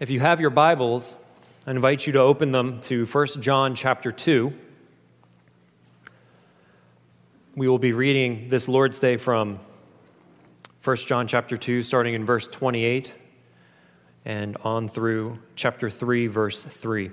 If 0.00 0.08
you 0.08 0.18
have 0.18 0.40
your 0.40 0.48
Bibles, 0.48 1.14
I 1.66 1.72
invite 1.72 2.06
you 2.06 2.14
to 2.14 2.20
open 2.20 2.52
them 2.52 2.80
to 2.84 3.04
1 3.04 3.26
John 3.42 3.74
chapter 3.74 4.10
2. 4.10 4.50
We 7.54 7.68
will 7.68 7.78
be 7.78 7.92
reading 7.92 8.48
this 8.48 8.66
Lord's 8.66 8.98
Day 8.98 9.18
from 9.18 9.60
1 10.82 10.96
John 10.96 11.26
chapter 11.26 11.58
2, 11.58 11.82
starting 11.82 12.14
in 12.14 12.24
verse 12.24 12.48
28 12.48 13.14
and 14.24 14.56
on 14.64 14.88
through 14.88 15.38
chapter 15.54 15.90
3, 15.90 16.28
verse 16.28 16.64
3. 16.64 17.10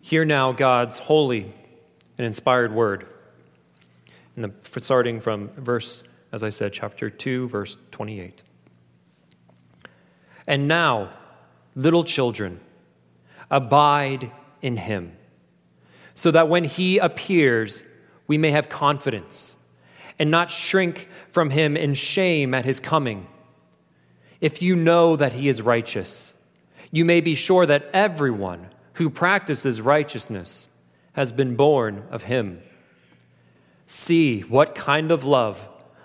Hear 0.00 0.24
now 0.24 0.50
God's 0.50 0.98
holy 0.98 1.52
and 2.18 2.26
inspired 2.26 2.72
word. 2.72 3.06
And 4.34 4.46
the, 4.46 4.80
starting 4.80 5.20
from 5.20 5.50
verse, 5.50 6.02
as 6.34 6.42
I 6.42 6.48
said, 6.48 6.72
chapter 6.72 7.08
2, 7.08 7.46
verse 7.46 7.76
28. 7.92 8.42
And 10.48 10.66
now, 10.66 11.10
little 11.76 12.02
children, 12.02 12.58
abide 13.52 14.32
in 14.60 14.76
him, 14.76 15.16
so 16.12 16.32
that 16.32 16.48
when 16.48 16.64
he 16.64 16.98
appears, 16.98 17.84
we 18.26 18.36
may 18.36 18.50
have 18.50 18.68
confidence 18.68 19.54
and 20.18 20.28
not 20.28 20.50
shrink 20.50 21.08
from 21.30 21.50
him 21.50 21.76
in 21.76 21.94
shame 21.94 22.52
at 22.52 22.64
his 22.64 22.80
coming. 22.80 23.28
If 24.40 24.60
you 24.60 24.74
know 24.74 25.14
that 25.14 25.34
he 25.34 25.48
is 25.48 25.62
righteous, 25.62 26.34
you 26.90 27.04
may 27.04 27.20
be 27.20 27.36
sure 27.36 27.64
that 27.64 27.88
everyone 27.92 28.70
who 28.94 29.08
practices 29.08 29.80
righteousness 29.80 30.66
has 31.12 31.30
been 31.30 31.54
born 31.54 32.02
of 32.10 32.24
him. 32.24 32.60
See 33.86 34.40
what 34.40 34.74
kind 34.74 35.12
of 35.12 35.24
love 35.24 35.68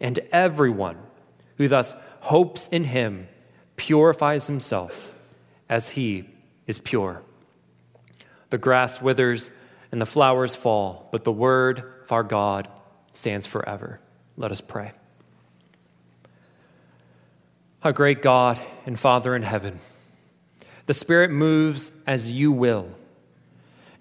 And 0.00 0.18
everyone 0.32 0.96
who 1.56 1.68
thus 1.68 1.94
hopes 2.20 2.68
in 2.68 2.84
him 2.84 3.28
purifies 3.76 4.46
himself 4.46 5.14
as 5.68 5.90
he 5.90 6.28
is 6.66 6.78
pure. 6.78 7.22
The 8.50 8.58
grass 8.58 9.02
withers 9.02 9.50
and 9.90 10.00
the 10.00 10.06
flowers 10.06 10.54
fall, 10.54 11.08
but 11.12 11.24
the 11.24 11.32
word 11.32 11.82
of 12.02 12.12
our 12.12 12.22
God 12.22 12.68
stands 13.12 13.46
forever. 13.46 14.00
Let 14.36 14.50
us 14.50 14.60
pray. 14.60 14.92
Our 17.82 17.92
great 17.92 18.22
God 18.22 18.60
and 18.86 18.98
Father 18.98 19.34
in 19.34 19.42
heaven, 19.42 19.78
the 20.86 20.94
Spirit 20.94 21.30
moves 21.30 21.92
as 22.06 22.32
you 22.32 22.50
will. 22.52 22.88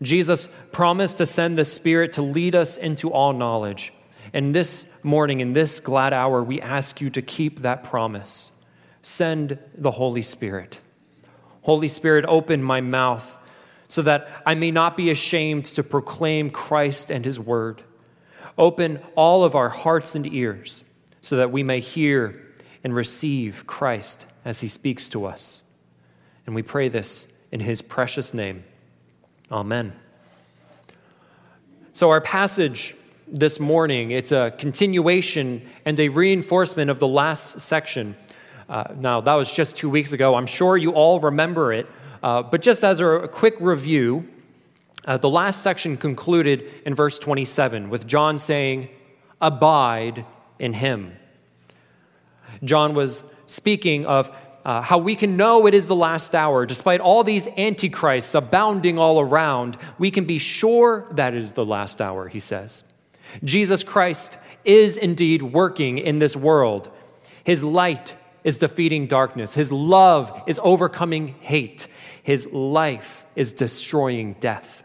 Jesus 0.01 0.47
promised 0.71 1.17
to 1.17 1.25
send 1.25 1.57
the 1.57 1.65
Spirit 1.65 2.11
to 2.13 2.21
lead 2.21 2.55
us 2.55 2.77
into 2.77 3.11
all 3.11 3.33
knowledge. 3.33 3.93
And 4.37 4.53
this 4.53 4.85
morning, 5.01 5.39
in 5.39 5.53
this 5.53 5.79
glad 5.79 6.13
hour, 6.13 6.43
we 6.43 6.61
ask 6.61 7.01
you 7.01 7.09
to 7.09 7.23
keep 7.23 7.63
that 7.63 7.83
promise. 7.83 8.51
Send 9.01 9.57
the 9.75 9.89
Holy 9.89 10.21
Spirit. 10.21 10.79
Holy 11.63 11.87
Spirit, 11.87 12.23
open 12.27 12.61
my 12.61 12.79
mouth 12.79 13.35
so 13.87 14.03
that 14.03 14.29
I 14.45 14.53
may 14.53 14.69
not 14.69 14.95
be 14.95 15.09
ashamed 15.09 15.65
to 15.65 15.81
proclaim 15.81 16.51
Christ 16.51 17.09
and 17.09 17.25
his 17.25 17.39
word. 17.39 17.81
Open 18.59 18.99
all 19.15 19.43
of 19.43 19.55
our 19.55 19.69
hearts 19.69 20.13
and 20.13 20.31
ears 20.31 20.83
so 21.19 21.37
that 21.37 21.51
we 21.51 21.63
may 21.63 21.79
hear 21.79 22.39
and 22.83 22.95
receive 22.95 23.65
Christ 23.65 24.27
as 24.45 24.59
he 24.59 24.67
speaks 24.67 25.09
to 25.09 25.25
us. 25.25 25.63
And 26.45 26.53
we 26.53 26.61
pray 26.61 26.89
this 26.89 27.27
in 27.51 27.59
his 27.59 27.81
precious 27.81 28.35
name. 28.35 28.65
Amen. 29.51 29.93
So, 31.91 32.11
our 32.11 32.21
passage 32.21 32.93
this 33.27 33.59
morning, 33.59 34.11
it's 34.11 34.31
a 34.31 34.53
continuation 34.57 35.61
and 35.85 35.99
a 35.99 36.09
reinforcement 36.09 36.89
of 36.89 36.99
the 36.99 37.07
last 37.07 37.59
section. 37.59 38.15
Uh, 38.69 38.85
now, 38.97 39.21
that 39.21 39.33
was 39.33 39.51
just 39.51 39.75
two 39.75 39.89
weeks 39.89 40.13
ago. 40.13 40.35
I'm 40.35 40.45
sure 40.45 40.77
you 40.77 40.91
all 40.91 41.19
remember 41.19 41.73
it. 41.73 41.87
Uh, 42.23 42.41
but 42.43 42.61
just 42.61 42.83
as 42.83 42.99
a 42.99 43.29
quick 43.31 43.55
review, 43.59 44.27
uh, 45.05 45.17
the 45.17 45.29
last 45.29 45.61
section 45.61 45.97
concluded 45.97 46.65
in 46.85 46.95
verse 46.95 47.19
27 47.19 47.89
with 47.89 48.07
John 48.07 48.37
saying, 48.37 48.89
Abide 49.41 50.25
in 50.57 50.73
him. 50.73 51.15
John 52.63 52.95
was 52.95 53.23
speaking 53.45 54.05
of 54.05 54.35
uh, 54.65 54.81
how 54.81 54.97
we 54.97 55.15
can 55.15 55.37
know 55.37 55.67
it 55.67 55.73
is 55.73 55.87
the 55.87 55.95
last 55.95 56.33
hour. 56.33 56.65
Despite 56.65 56.99
all 56.99 57.23
these 57.23 57.47
antichrists 57.57 58.33
abounding 58.35 58.97
all 58.97 59.19
around, 59.19 59.77
we 59.97 60.11
can 60.11 60.25
be 60.25 60.39
sure 60.39 61.07
that 61.11 61.33
it 61.33 61.41
is 61.41 61.53
the 61.53 61.65
last 61.65 62.01
hour, 62.01 62.27
he 62.27 62.39
says. 62.39 62.83
Jesus 63.43 63.83
Christ 63.83 64.37
is 64.65 64.97
indeed 64.97 65.41
working 65.41 65.97
in 65.97 66.19
this 66.19 66.35
world. 66.35 66.89
His 67.43 67.63
light 67.63 68.15
is 68.43 68.57
defeating 68.57 69.07
darkness, 69.07 69.55
His 69.55 69.71
love 69.71 70.43
is 70.47 70.59
overcoming 70.63 71.35
hate, 71.39 71.87
His 72.23 72.51
life 72.51 73.25
is 73.35 73.51
destroying 73.51 74.33
death. 74.39 74.83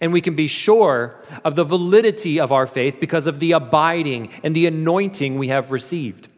And 0.00 0.12
we 0.12 0.20
can 0.20 0.34
be 0.34 0.48
sure 0.48 1.22
of 1.44 1.56
the 1.56 1.64
validity 1.64 2.38
of 2.38 2.52
our 2.52 2.66
faith 2.66 2.98
because 3.00 3.26
of 3.26 3.40
the 3.40 3.52
abiding 3.52 4.28
and 4.42 4.54
the 4.54 4.66
anointing 4.66 5.38
we 5.38 5.48
have 5.48 5.70
received 5.70 6.28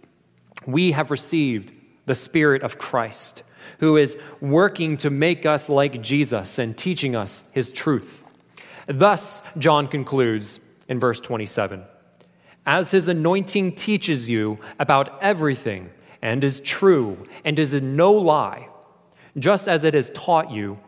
we 0.67 0.93
have 0.93 1.11
received 1.11 1.73
the 2.07 2.15
Spirit 2.15 2.63
of 2.63 2.79
Christ, 2.79 3.43
who 3.79 3.97
is 3.97 4.19
working 4.41 4.97
to 4.99 5.11
make 5.11 5.47
us 5.47 5.69
like 5.69 6.03
Jesus 6.03 6.59
and 6.59 6.77
teaching 6.77 7.17
us 7.17 7.45
his 7.53 7.71
truth. 7.71 8.23
Thus, 8.87 9.43
John 9.59 9.89
concludes 9.89 10.61
in 10.89 11.01
verse 11.01 11.21
27 11.21 11.85
As 12.65 12.91
his 12.91 13.09
anointing 13.09 13.73
teaches 13.73 14.29
you 14.29 14.59
about 14.79 15.23
everything 15.23 15.91
and 16.23 16.43
is 16.43 16.61
true 16.61 17.25
and 17.45 17.59
is 17.59 17.81
no 17.81 18.13
lie, 18.13 18.69
just 19.39 19.69
as 19.69 19.85
it 19.85 19.95
has 19.95 20.11
taught 20.11 20.51
you, 20.51 20.79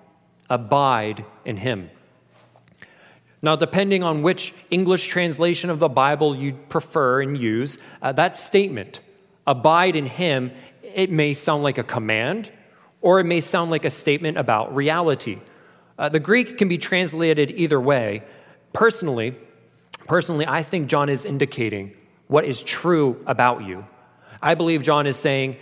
abide 0.50 1.24
in 1.44 1.58
him. 1.58 1.90
Now, 3.40 3.54
depending 3.54 4.02
on 4.02 4.22
which 4.22 4.52
English 4.70 5.06
translation 5.06 5.70
of 5.70 5.78
the 5.78 5.88
Bible 5.88 6.34
you 6.34 6.54
prefer 6.54 7.22
and 7.22 7.38
use, 7.38 7.78
uh, 8.02 8.12
that 8.12 8.36
statement 8.36 9.00
abide 9.46 9.94
in 9.94 10.06
him, 10.06 10.50
it 10.82 11.10
may 11.10 11.32
sound 11.32 11.62
like 11.62 11.78
a 11.78 11.84
command 11.84 12.50
or 13.00 13.20
it 13.20 13.24
may 13.24 13.40
sound 13.40 13.70
like 13.70 13.84
a 13.84 13.90
statement 13.90 14.36
about 14.36 14.74
reality. 14.74 15.38
Uh, 15.98 16.08
the 16.08 16.18
Greek 16.20 16.58
can 16.58 16.68
be 16.68 16.78
translated 16.78 17.50
either 17.52 17.80
way. 17.80 18.22
Personally, 18.72 19.36
personally, 20.08 20.46
I 20.46 20.62
think 20.62 20.88
John 20.88 21.08
is 21.08 21.24
indicating 21.24 21.92
what 22.26 22.44
is 22.44 22.62
true 22.62 23.22
about 23.26 23.64
you. 23.64 23.86
I 24.42 24.54
believe 24.54 24.82
John 24.82 25.06
is 25.06 25.16
saying, 25.16 25.56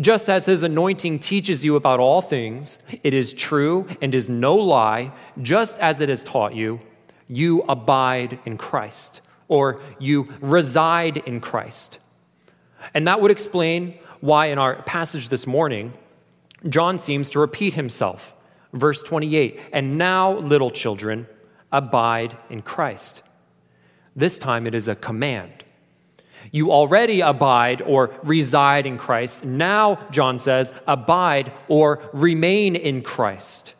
just 0.00 0.30
as 0.30 0.46
his 0.46 0.62
anointing 0.62 1.18
teaches 1.18 1.64
you 1.64 1.76
about 1.76 2.00
all 2.00 2.22
things, 2.22 2.78
it 3.02 3.12
is 3.12 3.32
true 3.32 3.86
and 4.00 4.14
is 4.14 4.28
no 4.28 4.54
lie, 4.54 5.12
just 5.42 5.78
as 5.80 6.00
it 6.00 6.08
has 6.08 6.24
taught 6.24 6.54
you, 6.54 6.80
you 7.28 7.62
abide 7.68 8.38
in 8.44 8.56
Christ, 8.56 9.20
or 9.48 9.80
you 9.98 10.28
reside 10.40 11.18
in 11.18 11.40
Christ. 11.40 11.98
And 12.94 13.06
that 13.06 13.20
would 13.20 13.30
explain 13.30 13.98
why, 14.20 14.46
in 14.46 14.58
our 14.58 14.82
passage 14.82 15.28
this 15.28 15.46
morning, 15.46 15.92
John 16.68 16.98
seems 16.98 17.30
to 17.30 17.40
repeat 17.40 17.74
himself. 17.74 18.34
Verse 18.72 19.02
28 19.02 19.60
And 19.72 19.98
now, 19.98 20.32
little 20.38 20.70
children, 20.70 21.26
abide 21.72 22.36
in 22.48 22.62
Christ. 22.62 23.22
This 24.20 24.38
time 24.38 24.66
it 24.66 24.74
is 24.74 24.86
a 24.86 24.94
command. 24.94 25.64
You 26.52 26.72
already 26.72 27.20
abide 27.20 27.80
or 27.80 28.12
reside 28.22 28.84
in 28.84 28.98
Christ. 28.98 29.44
Now, 29.44 30.06
John 30.10 30.38
says, 30.38 30.74
abide 30.86 31.52
or 31.68 32.02
remain 32.12 32.76
in 32.76 33.02
Christ. 33.02 33.74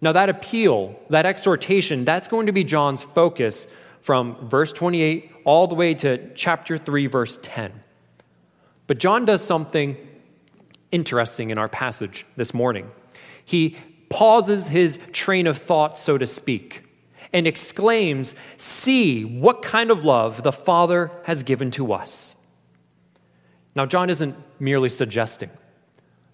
Now, 0.00 0.12
that 0.12 0.28
appeal, 0.28 0.98
that 1.10 1.24
exhortation, 1.24 2.04
that's 2.04 2.28
going 2.28 2.46
to 2.46 2.52
be 2.52 2.64
John's 2.64 3.02
focus 3.02 3.68
from 4.00 4.36
verse 4.48 4.72
28 4.72 5.30
all 5.44 5.66
the 5.66 5.76
way 5.76 5.94
to 5.94 6.34
chapter 6.34 6.76
3, 6.76 7.06
verse 7.06 7.38
10. 7.40 7.72
But 8.86 8.98
John 8.98 9.24
does 9.24 9.42
something 9.42 9.96
interesting 10.90 11.50
in 11.50 11.56
our 11.56 11.68
passage 11.68 12.26
this 12.36 12.52
morning. 12.52 12.90
He 13.44 13.76
pauses 14.10 14.68
his 14.68 14.98
train 15.12 15.46
of 15.46 15.56
thought, 15.56 15.96
so 15.96 16.18
to 16.18 16.26
speak, 16.26 16.82
and 17.32 17.46
exclaims, 17.46 18.34
See 18.56 19.24
what 19.24 19.62
kind 19.62 19.90
of 19.90 20.04
love 20.04 20.42
the 20.42 20.52
Father 20.52 21.10
has 21.24 21.42
given 21.42 21.70
to 21.72 21.92
us. 21.92 22.36
Now, 23.74 23.86
John 23.86 24.10
isn't 24.10 24.36
merely 24.60 24.88
suggesting 24.88 25.50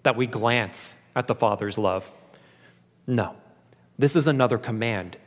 that 0.03 0.15
we 0.15 0.27
glance 0.27 0.97
at 1.15 1.27
the 1.27 1.35
Father's 1.35 1.77
love. 1.77 2.09
No, 3.07 3.35
this 3.97 4.15
is 4.15 4.27
another 4.27 4.57
command. 4.57 5.17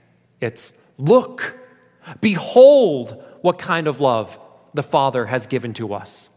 It's 0.41 0.73
look, 0.99 1.59
behold 2.21 3.23
what 3.41 3.59
kind 3.59 3.87
of 3.87 4.01
love 4.01 4.39
the 4.75 4.83
Father 4.83 5.27
has 5.27 5.47
given 5.47 5.75
to 5.75 5.95
us. 5.95 6.29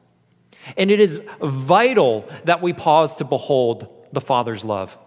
And 0.78 0.90
it 0.90 1.00
is 1.00 1.20
vital 1.42 2.28
that 2.46 2.62
we 2.62 2.74
pause 2.74 3.16
to 3.18 3.24
behold 3.24 4.08
the 4.12 4.22
Father's 4.22 4.66
love. 4.66 4.98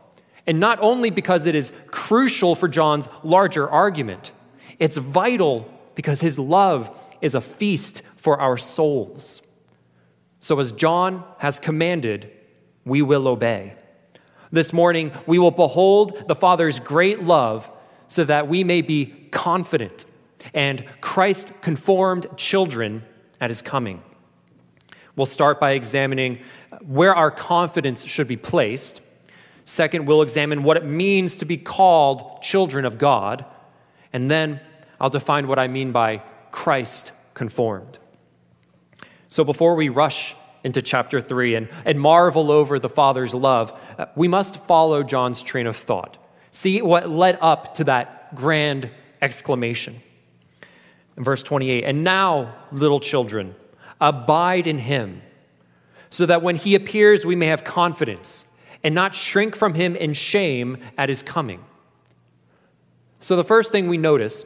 And 0.48 0.58
not 0.58 0.78
only 0.80 1.10
because 1.10 1.46
it 1.46 1.54
is 1.54 1.70
crucial 1.88 2.54
for 2.54 2.68
John's 2.68 3.08
larger 3.22 3.68
argument, 3.68 4.32
it's 4.78 4.96
vital 4.96 5.70
because 5.94 6.22
his 6.22 6.38
love 6.38 6.90
is 7.20 7.34
a 7.34 7.40
feast 7.40 8.00
for 8.16 8.40
our 8.40 8.56
souls. 8.56 9.42
So, 10.40 10.58
as 10.58 10.72
John 10.72 11.22
has 11.38 11.60
commanded, 11.60 12.32
we 12.86 13.02
will 13.02 13.28
obey. 13.28 13.74
This 14.50 14.72
morning, 14.72 15.12
we 15.26 15.38
will 15.38 15.50
behold 15.50 16.24
the 16.26 16.34
Father's 16.34 16.78
great 16.78 17.24
love 17.24 17.70
so 18.06 18.24
that 18.24 18.48
we 18.48 18.64
may 18.64 18.80
be 18.80 19.06
confident 19.30 20.06
and 20.54 20.82
Christ 21.02 21.52
conformed 21.60 22.26
children 22.38 23.04
at 23.38 23.50
his 23.50 23.60
coming. 23.60 24.02
We'll 25.14 25.26
start 25.26 25.60
by 25.60 25.72
examining 25.72 26.38
where 26.86 27.14
our 27.14 27.30
confidence 27.30 28.06
should 28.06 28.28
be 28.28 28.38
placed. 28.38 29.02
Second, 29.68 30.06
we'll 30.06 30.22
examine 30.22 30.62
what 30.62 30.78
it 30.78 30.86
means 30.86 31.36
to 31.36 31.44
be 31.44 31.58
called 31.58 32.40
children 32.40 32.86
of 32.86 32.96
God. 32.96 33.44
And 34.14 34.30
then 34.30 34.60
I'll 34.98 35.10
define 35.10 35.46
what 35.46 35.58
I 35.58 35.68
mean 35.68 35.92
by 35.92 36.22
Christ 36.50 37.12
conformed. 37.34 37.98
So 39.28 39.44
before 39.44 39.74
we 39.74 39.90
rush 39.90 40.34
into 40.64 40.80
chapter 40.80 41.20
3 41.20 41.54
and, 41.54 41.68
and 41.84 42.00
marvel 42.00 42.50
over 42.50 42.78
the 42.78 42.88
Father's 42.88 43.34
love, 43.34 43.78
uh, 43.98 44.06
we 44.16 44.26
must 44.26 44.56
follow 44.64 45.02
John's 45.02 45.42
train 45.42 45.66
of 45.66 45.76
thought. 45.76 46.16
See 46.50 46.80
what 46.80 47.10
led 47.10 47.36
up 47.42 47.74
to 47.74 47.84
that 47.84 48.34
grand 48.34 48.88
exclamation. 49.20 50.00
In 51.18 51.24
verse 51.24 51.42
28, 51.42 51.84
and 51.84 52.02
now, 52.02 52.54
little 52.72 53.00
children, 53.00 53.54
abide 54.00 54.66
in 54.66 54.78
him, 54.78 55.20
so 56.08 56.24
that 56.24 56.40
when 56.40 56.56
he 56.56 56.74
appears, 56.74 57.26
we 57.26 57.36
may 57.36 57.48
have 57.48 57.64
confidence 57.64 58.46
and 58.82 58.94
not 58.94 59.14
shrink 59.14 59.56
from 59.56 59.74
him 59.74 59.96
in 59.96 60.12
shame 60.12 60.78
at 60.96 61.08
his 61.08 61.22
coming. 61.22 61.64
So, 63.20 63.36
the 63.36 63.44
first 63.44 63.72
thing 63.72 63.88
we 63.88 63.98
notice 63.98 64.44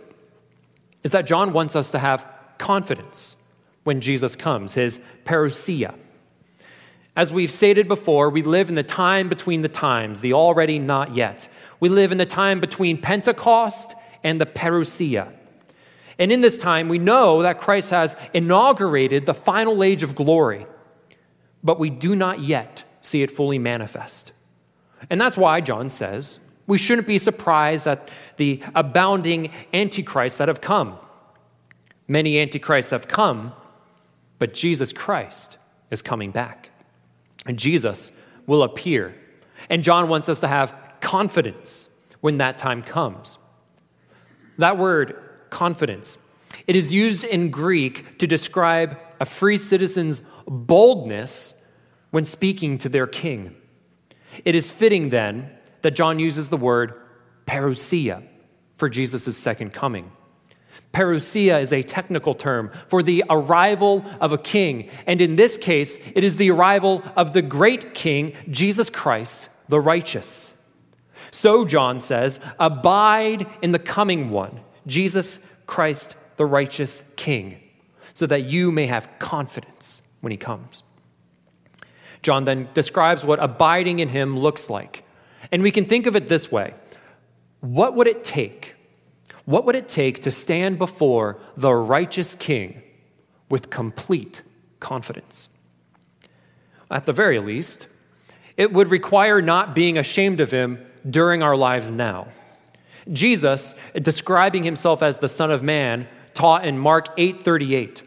is 1.02 1.10
that 1.10 1.26
John 1.26 1.52
wants 1.52 1.76
us 1.76 1.90
to 1.90 1.98
have 1.98 2.26
confidence 2.58 3.36
when 3.84 4.00
Jesus 4.00 4.36
comes, 4.36 4.74
his 4.74 5.00
parousia. 5.24 5.94
As 7.14 7.32
we've 7.32 7.50
stated 7.50 7.88
before, 7.88 8.30
we 8.30 8.42
live 8.42 8.70
in 8.70 8.74
the 8.74 8.82
time 8.82 9.28
between 9.28 9.60
the 9.60 9.68
times, 9.68 10.20
the 10.20 10.32
already 10.32 10.78
not 10.78 11.14
yet. 11.14 11.48
We 11.80 11.90
live 11.90 12.12
in 12.12 12.18
the 12.18 12.24
time 12.24 12.60
between 12.60 13.02
Pentecost 13.02 13.94
and 14.24 14.40
the 14.40 14.46
parousia. 14.46 15.30
And 16.18 16.32
in 16.32 16.40
this 16.40 16.56
time, 16.56 16.88
we 16.88 16.98
know 16.98 17.42
that 17.42 17.58
Christ 17.58 17.90
has 17.90 18.16
inaugurated 18.32 19.26
the 19.26 19.34
final 19.34 19.82
age 19.82 20.02
of 20.02 20.14
glory, 20.14 20.66
but 21.62 21.78
we 21.78 21.90
do 21.90 22.14
not 22.14 22.40
yet 22.40 22.84
see 23.02 23.22
it 23.22 23.30
fully 23.30 23.58
manifest. 23.58 24.32
And 25.10 25.20
that's 25.20 25.36
why 25.36 25.60
John 25.60 25.88
says 25.88 26.38
we 26.66 26.78
shouldn't 26.78 27.06
be 27.06 27.18
surprised 27.18 27.86
at 27.86 28.08
the 28.36 28.62
abounding 28.74 29.50
antichrists 29.72 30.38
that 30.38 30.48
have 30.48 30.60
come. 30.60 30.96
Many 32.08 32.38
antichrists 32.38 32.92
have 32.92 33.08
come, 33.08 33.52
but 34.38 34.54
Jesus 34.54 34.92
Christ 34.92 35.58
is 35.90 36.02
coming 36.02 36.30
back. 36.30 36.70
And 37.46 37.58
Jesus 37.58 38.12
will 38.46 38.62
appear. 38.62 39.14
And 39.68 39.82
John 39.82 40.08
wants 40.08 40.28
us 40.28 40.40
to 40.40 40.48
have 40.48 40.74
confidence 41.00 41.88
when 42.20 42.38
that 42.38 42.58
time 42.58 42.82
comes. 42.82 43.38
That 44.58 44.78
word 44.78 45.16
confidence. 45.50 46.18
It 46.66 46.76
is 46.76 46.92
used 46.92 47.24
in 47.24 47.50
Greek 47.50 48.18
to 48.18 48.26
describe 48.26 48.98
a 49.20 49.24
free 49.24 49.56
citizen's 49.56 50.22
boldness 50.46 51.54
when 52.12 52.24
speaking 52.24 52.78
to 52.78 52.88
their 52.88 53.08
king. 53.08 53.56
It 54.44 54.54
is 54.54 54.70
fitting 54.70 55.08
then 55.08 55.50
that 55.80 55.96
John 55.96 56.20
uses 56.20 56.48
the 56.48 56.56
word 56.56 56.94
parousia 57.46 58.22
for 58.76 58.88
Jesus' 58.88 59.36
second 59.36 59.72
coming. 59.72 60.12
Parousia 60.92 61.60
is 61.60 61.72
a 61.72 61.82
technical 61.82 62.34
term 62.34 62.70
for 62.86 63.02
the 63.02 63.24
arrival 63.28 64.04
of 64.20 64.32
a 64.32 64.38
king, 64.38 64.88
and 65.06 65.20
in 65.20 65.36
this 65.36 65.56
case, 65.56 65.98
it 66.14 66.22
is 66.22 66.36
the 66.36 66.50
arrival 66.50 67.02
of 67.16 67.32
the 67.32 67.42
great 67.42 67.94
king, 67.94 68.34
Jesus 68.50 68.88
Christ, 68.90 69.48
the 69.68 69.80
righteous. 69.80 70.54
So, 71.30 71.64
John 71.64 71.98
says, 71.98 72.40
abide 72.60 73.46
in 73.62 73.72
the 73.72 73.78
coming 73.78 74.30
one 74.30 74.60
Jesus 74.86 75.40
Christ, 75.66 76.14
the 76.36 76.44
righteous 76.44 77.04
King, 77.16 77.58
so 78.12 78.26
that 78.26 78.44
you 78.44 78.70
may 78.70 78.86
have 78.86 79.08
confidence 79.18 80.02
when 80.20 80.30
he 80.30 80.36
comes. 80.36 80.82
John 82.22 82.44
then 82.44 82.68
describes 82.72 83.24
what 83.24 83.42
abiding 83.42 83.98
in 83.98 84.08
him 84.08 84.38
looks 84.38 84.70
like. 84.70 85.04
And 85.50 85.62
we 85.62 85.70
can 85.70 85.84
think 85.84 86.06
of 86.06 86.16
it 86.16 86.28
this 86.28 86.50
way 86.50 86.74
What 87.60 87.94
would 87.94 88.06
it 88.06 88.24
take? 88.24 88.76
What 89.44 89.64
would 89.64 89.74
it 89.74 89.88
take 89.88 90.20
to 90.22 90.30
stand 90.30 90.78
before 90.78 91.40
the 91.56 91.74
righteous 91.74 92.34
King 92.34 92.82
with 93.48 93.70
complete 93.70 94.42
confidence? 94.78 95.48
At 96.90 97.06
the 97.06 97.12
very 97.12 97.38
least, 97.38 97.88
it 98.56 98.72
would 98.72 98.90
require 98.90 99.42
not 99.42 99.74
being 99.74 99.98
ashamed 99.98 100.40
of 100.40 100.52
him 100.52 100.84
during 101.08 101.42
our 101.42 101.56
lives 101.56 101.90
now. 101.90 102.28
Jesus, 103.10 103.74
describing 104.00 104.62
himself 104.62 105.02
as 105.02 105.18
the 105.18 105.28
Son 105.28 105.50
of 105.50 105.62
Man, 105.62 106.06
taught 106.34 106.64
in 106.64 106.78
Mark 106.78 107.16
8:38. 107.18 108.02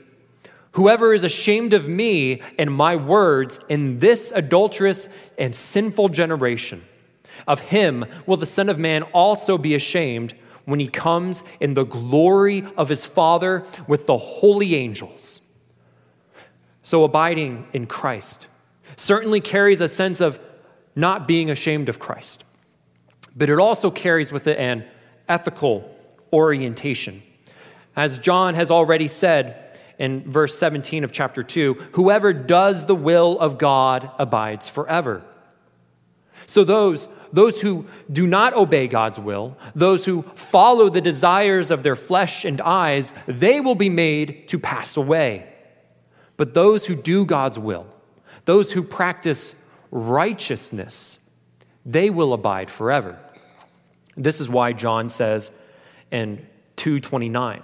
Whoever 0.76 1.14
is 1.14 1.24
ashamed 1.24 1.74
of 1.74 1.88
me 1.88 2.42
and 2.58 2.74
my 2.74 2.96
words 2.96 3.60
in 3.70 4.00
this 4.00 4.32
adulterous 4.34 5.10
and 5.38 5.54
sinful 5.54 6.10
generation, 6.10 6.84
of 7.48 7.60
him 7.60 8.06
will 8.26 8.38
the 8.38 8.46
Son 8.46 8.70
of 8.70 8.80
Man 8.80 9.04
also 9.04 9.58
be 9.58 9.76
ashamed 9.76 10.34
when 10.66 10.80
he 10.80 10.88
comes 10.88 11.44
in 11.60 11.74
the 11.74 11.86
glory 11.86 12.66
of 12.78 12.90
his 12.90 13.06
Father 13.06 13.66
with 13.88 14.06
the 14.06 14.18
holy 14.18 14.76
angels. 14.76 15.42
So, 16.82 17.04
abiding 17.04 17.68
in 17.74 17.88
Christ 17.88 18.48
certainly 18.96 19.42
carries 19.42 19.82
a 19.82 19.88
sense 19.88 20.22
of 20.22 20.40
not 20.96 21.28
being 21.28 21.50
ashamed 21.50 21.90
of 21.90 22.00
Christ 22.00 22.46
but 23.36 23.50
it 23.50 23.60
also 23.60 23.92
carries 23.92 24.32
with 24.32 24.48
it 24.48 24.58
an 24.58 24.86
ethical 25.28 25.94
orientation. 26.32 27.22
As 27.96 28.18
John 28.18 28.56
has 28.56 28.72
already 28.72 29.08
said 29.08 29.65
in 29.98 30.30
verse 30.30 30.58
17 30.58 31.04
of 31.04 31.12
chapter 31.12 31.44
2, 31.44 31.74
whoever 31.94 32.34
does 32.34 32.86
the 32.86 32.96
will 32.96 33.40
of 33.40 33.58
God 33.58 34.12
abides 34.20 34.68
forever. 34.68 35.24
So 36.48 36.64
those, 36.64 37.10
those 37.34 37.62
who 37.62 37.88
do 38.12 38.28
not 38.28 38.54
obey 38.54 38.88
God's 38.88 39.20
will, 39.20 39.58
those 39.74 40.06
who 40.06 40.24
follow 40.36 40.90
the 40.90 41.02
desires 41.02 41.72
of 41.72 41.84
their 41.84 41.96
flesh 41.96 42.46
and 42.46 42.62
eyes, 42.62 43.14
they 43.26 43.60
will 43.60 43.76
be 43.76 43.90
made 43.90 44.48
to 44.50 44.60
pass 44.60 44.96
away. 44.96 45.48
But 46.38 46.54
those 46.54 46.86
who 46.86 46.96
do 46.96 47.26
God's 47.26 47.58
will, 47.58 47.88
those 48.46 48.74
who 48.74 48.84
practice 48.84 49.56
righteousness, 49.92 51.20
they 51.86 52.10
will 52.10 52.34
abide 52.34 52.70
forever. 52.70 53.20
This 54.18 54.40
is 54.40 54.50
why 54.50 54.74
John 54.74 55.10
says 55.10 55.52
in 56.12 56.46
229 56.76 57.62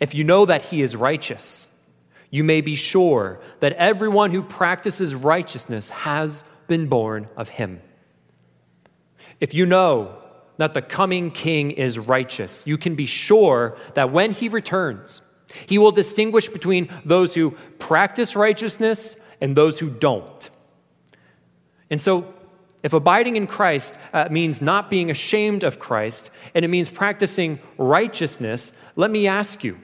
If 0.00 0.14
you 0.14 0.24
know 0.24 0.44
that 0.46 0.62
he 0.62 0.82
is 0.82 0.94
righteous, 0.94 1.72
you 2.30 2.44
may 2.44 2.60
be 2.60 2.74
sure 2.74 3.40
that 3.60 3.72
everyone 3.74 4.30
who 4.30 4.42
practices 4.42 5.14
righteousness 5.14 5.90
has 5.90 6.44
been 6.66 6.86
born 6.86 7.28
of 7.36 7.48
him. 7.48 7.80
If 9.40 9.54
you 9.54 9.66
know 9.66 10.18
that 10.56 10.72
the 10.72 10.82
coming 10.82 11.30
king 11.30 11.70
is 11.70 11.98
righteous, 11.98 12.66
you 12.66 12.78
can 12.78 12.94
be 12.94 13.06
sure 13.06 13.76
that 13.94 14.12
when 14.12 14.32
he 14.32 14.48
returns, 14.48 15.22
he 15.66 15.78
will 15.78 15.92
distinguish 15.92 16.48
between 16.48 16.88
those 17.04 17.34
who 17.34 17.52
practice 17.78 18.36
righteousness 18.36 19.16
and 19.40 19.56
those 19.56 19.78
who 19.78 19.88
don't. 19.88 20.50
And 21.90 22.00
so 22.00 22.34
if 22.82 22.92
abiding 22.92 23.36
in 23.36 23.46
Christ 23.46 23.96
uh, 24.12 24.28
means 24.30 24.60
not 24.60 24.90
being 24.90 25.10
ashamed 25.10 25.64
of 25.64 25.78
Christ 25.78 26.30
and 26.54 26.64
it 26.64 26.68
means 26.68 26.88
practicing 26.88 27.58
righteousness, 27.78 28.72
let 28.96 29.10
me 29.10 29.26
ask 29.26 29.64
you 29.64 29.78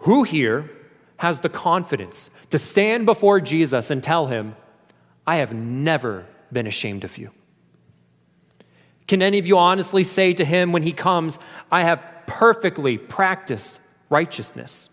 who 0.00 0.22
here 0.22 0.70
has 1.18 1.40
the 1.40 1.48
confidence 1.48 2.30
to 2.50 2.58
stand 2.58 3.06
before 3.06 3.40
Jesus 3.40 3.90
and 3.90 4.02
tell 4.02 4.26
him, 4.26 4.56
I 5.26 5.36
have 5.36 5.52
never 5.52 6.26
been 6.52 6.66
ashamed 6.66 7.04
of 7.04 7.18
you? 7.18 7.30
Can 9.06 9.22
any 9.22 9.38
of 9.38 9.46
you 9.46 9.58
honestly 9.58 10.04
say 10.04 10.32
to 10.34 10.44
him 10.44 10.72
when 10.72 10.82
he 10.82 10.92
comes, 10.92 11.38
I 11.70 11.82
have 11.82 12.02
perfectly 12.26 12.96
practiced 12.96 13.80
righteousness? 14.08 14.88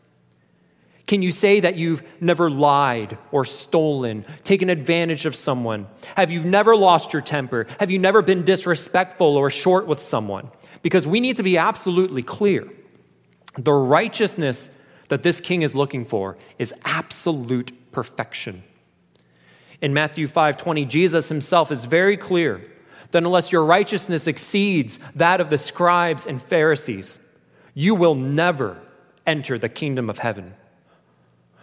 Can 1.06 1.22
you 1.22 1.32
say 1.32 1.62
that 1.62 1.78
you've 1.78 2.04
never 2.20 2.50
lied 2.50 3.18
or 3.32 3.46
stolen, 3.46 4.26
taken 4.44 4.70
advantage 4.70 5.26
of 5.26 5.36
someone? 5.36 5.88
Have 6.18 6.32
you 6.32 6.42
never 6.42 6.76
lost 6.76 7.14
your 7.14 7.22
temper? 7.22 7.66
Have 7.80 7.90
you 7.90 8.00
never 8.00 8.22
been 8.22 8.44
disrespectful 8.44 9.38
or 9.38 9.50
short 9.50 9.88
with 9.88 10.02
someone? 10.02 10.52
Because 10.82 11.08
we 11.08 11.22
need 11.22 11.38
to 11.38 11.44
be 11.44 11.58
absolutely 11.58 12.24
clear. 12.24 12.68
The 13.58 13.72
righteousness 13.72 14.70
that 15.10 15.24
this 15.24 15.42
king 15.42 15.62
is 15.62 15.76
looking 15.76 16.06
for 16.06 16.38
is 16.60 16.74
absolute 16.86 17.72
perfection. 17.92 18.64
In 19.82 19.94
Matthew 19.94 20.28
5:20, 20.28 20.86
Jesus 20.86 21.30
himself 21.30 21.72
is 21.72 21.86
very 21.86 22.18
clear 22.18 22.62
that 23.12 23.24
unless 23.24 23.52
your 23.52 23.64
righteousness 23.64 24.28
exceeds 24.28 25.00
that 25.16 25.40
of 25.40 25.50
the 25.50 25.58
scribes 25.58 26.26
and 26.26 26.42
Pharisees, 26.42 27.20
you 27.74 27.96
will 27.96 28.16
never 28.16 28.78
enter 29.26 29.58
the 29.58 29.70
kingdom 29.70 30.10
of 30.10 30.20
heaven. 30.20 30.56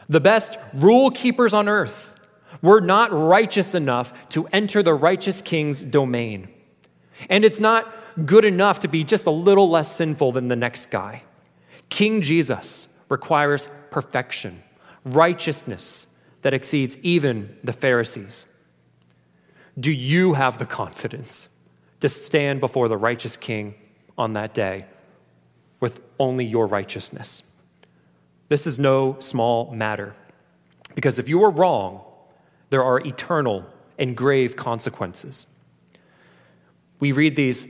The 0.08 0.20
best 0.20 0.58
rule 0.72 1.10
keepers 1.10 1.54
on 1.54 1.68
earth 1.68 2.14
were 2.62 2.80
not 2.80 3.12
righteous 3.12 3.74
enough 3.74 4.12
to 4.30 4.46
enter 4.48 4.82
the 4.82 4.94
righteous 4.94 5.42
king's 5.42 5.82
domain. 5.82 6.48
And 7.28 7.44
it's 7.44 7.60
not 7.60 7.92
good 8.26 8.44
enough 8.44 8.80
to 8.80 8.88
be 8.88 9.02
just 9.02 9.26
a 9.26 9.30
little 9.30 9.68
less 9.68 9.94
sinful 9.94 10.32
than 10.32 10.48
the 10.48 10.56
next 10.56 10.86
guy. 10.86 11.22
King 11.88 12.22
Jesus 12.22 12.88
requires 13.08 13.68
perfection, 13.90 14.62
righteousness 15.04 16.06
that 16.42 16.54
exceeds 16.54 16.98
even 17.02 17.56
the 17.64 17.72
Pharisees. 17.72 18.46
Do 19.78 19.90
you 19.90 20.34
have 20.34 20.58
the 20.58 20.66
confidence 20.66 21.48
to 22.00 22.08
stand 22.08 22.60
before 22.60 22.88
the 22.88 22.96
righteous 22.96 23.36
king 23.36 23.74
on 24.16 24.34
that 24.34 24.54
day 24.54 24.86
with 25.80 26.00
only 26.18 26.44
your 26.44 26.66
righteousness? 26.66 27.42
This 28.48 28.66
is 28.66 28.78
no 28.78 29.16
small 29.20 29.72
matter. 29.72 30.14
Because 30.94 31.18
if 31.18 31.28
you 31.28 31.42
are 31.44 31.50
wrong, 31.50 32.02
there 32.70 32.84
are 32.84 33.00
eternal 33.00 33.64
and 33.98 34.16
grave 34.16 34.56
consequences. 34.56 35.46
We 37.00 37.12
read 37.12 37.36
these 37.36 37.66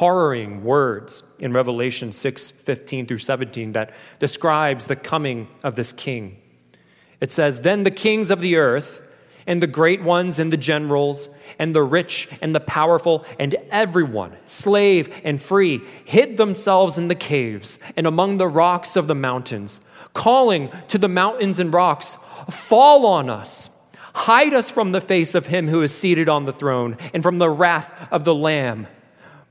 horroring 0.00 0.64
words 0.64 1.22
in 1.40 1.52
Revelation 1.52 2.10
6 2.10 2.52
15 2.52 3.06
through 3.06 3.18
17 3.18 3.72
that 3.72 3.92
describes 4.18 4.86
the 4.86 4.96
coming 4.96 5.46
of 5.62 5.76
this 5.76 5.92
king. 5.92 6.38
It 7.20 7.30
says, 7.30 7.60
Then 7.60 7.82
the 7.82 7.90
kings 7.90 8.30
of 8.30 8.40
the 8.40 8.56
earth, 8.56 9.02
and 9.46 9.62
the 9.62 9.66
great 9.66 10.02
ones 10.02 10.38
and 10.38 10.50
the 10.50 10.56
generals 10.56 11.28
and 11.58 11.74
the 11.74 11.82
rich 11.82 12.28
and 12.40 12.54
the 12.54 12.60
powerful 12.60 13.26
and 13.38 13.54
everyone, 13.70 14.34
slave 14.46 15.14
and 15.22 15.40
free, 15.40 15.82
hid 16.06 16.38
themselves 16.38 16.96
in 16.96 17.08
the 17.08 17.14
caves 17.14 17.78
and 17.94 18.06
among 18.06 18.38
the 18.38 18.48
rocks 18.48 18.96
of 18.96 19.06
the 19.06 19.14
mountains, 19.14 19.82
calling 20.14 20.70
to 20.88 20.96
the 20.96 21.08
mountains 21.08 21.58
and 21.58 21.74
rocks, 21.74 22.16
Fall 22.48 23.04
on 23.04 23.28
us! 23.28 23.68
Hide 24.14 24.54
us 24.54 24.70
from 24.70 24.92
the 24.92 25.00
face 25.02 25.34
of 25.34 25.48
him 25.48 25.68
who 25.68 25.82
is 25.82 25.94
seated 25.94 26.30
on 26.30 26.46
the 26.46 26.54
throne 26.54 26.96
and 27.12 27.22
from 27.22 27.36
the 27.36 27.50
wrath 27.50 27.92
of 28.10 28.24
the 28.24 28.34
Lamb. 28.34 28.86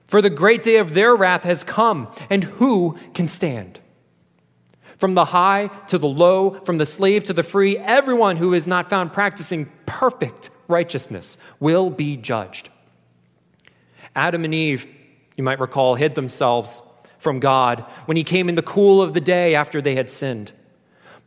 For 0.09 0.23
the 0.23 0.31
great 0.31 0.63
day 0.63 0.77
of 0.77 0.95
their 0.95 1.15
wrath 1.15 1.43
has 1.43 1.63
come, 1.63 2.11
and 2.31 2.43
who 2.43 2.97
can 3.13 3.27
stand? 3.27 3.79
From 4.97 5.13
the 5.13 5.25
high 5.25 5.67
to 5.87 5.99
the 5.99 6.07
low, 6.07 6.49
from 6.65 6.79
the 6.79 6.85
slave 6.87 7.23
to 7.25 7.33
the 7.33 7.43
free, 7.43 7.77
everyone 7.77 8.37
who 8.37 8.55
is 8.55 8.65
not 8.65 8.89
found 8.89 9.13
practicing 9.13 9.71
perfect 9.85 10.49
righteousness 10.67 11.37
will 11.59 11.91
be 11.91 12.17
judged. 12.17 12.69
Adam 14.15 14.43
and 14.43 14.53
Eve, 14.53 14.87
you 15.37 15.43
might 15.43 15.59
recall, 15.59 15.93
hid 15.93 16.15
themselves 16.15 16.81
from 17.19 17.39
God 17.39 17.85
when 18.05 18.17
He 18.17 18.23
came 18.23 18.49
in 18.49 18.55
the 18.55 18.63
cool 18.63 19.03
of 19.03 19.13
the 19.13 19.21
day 19.21 19.53
after 19.53 19.79
they 19.79 19.93
had 19.93 20.09
sinned. 20.09 20.51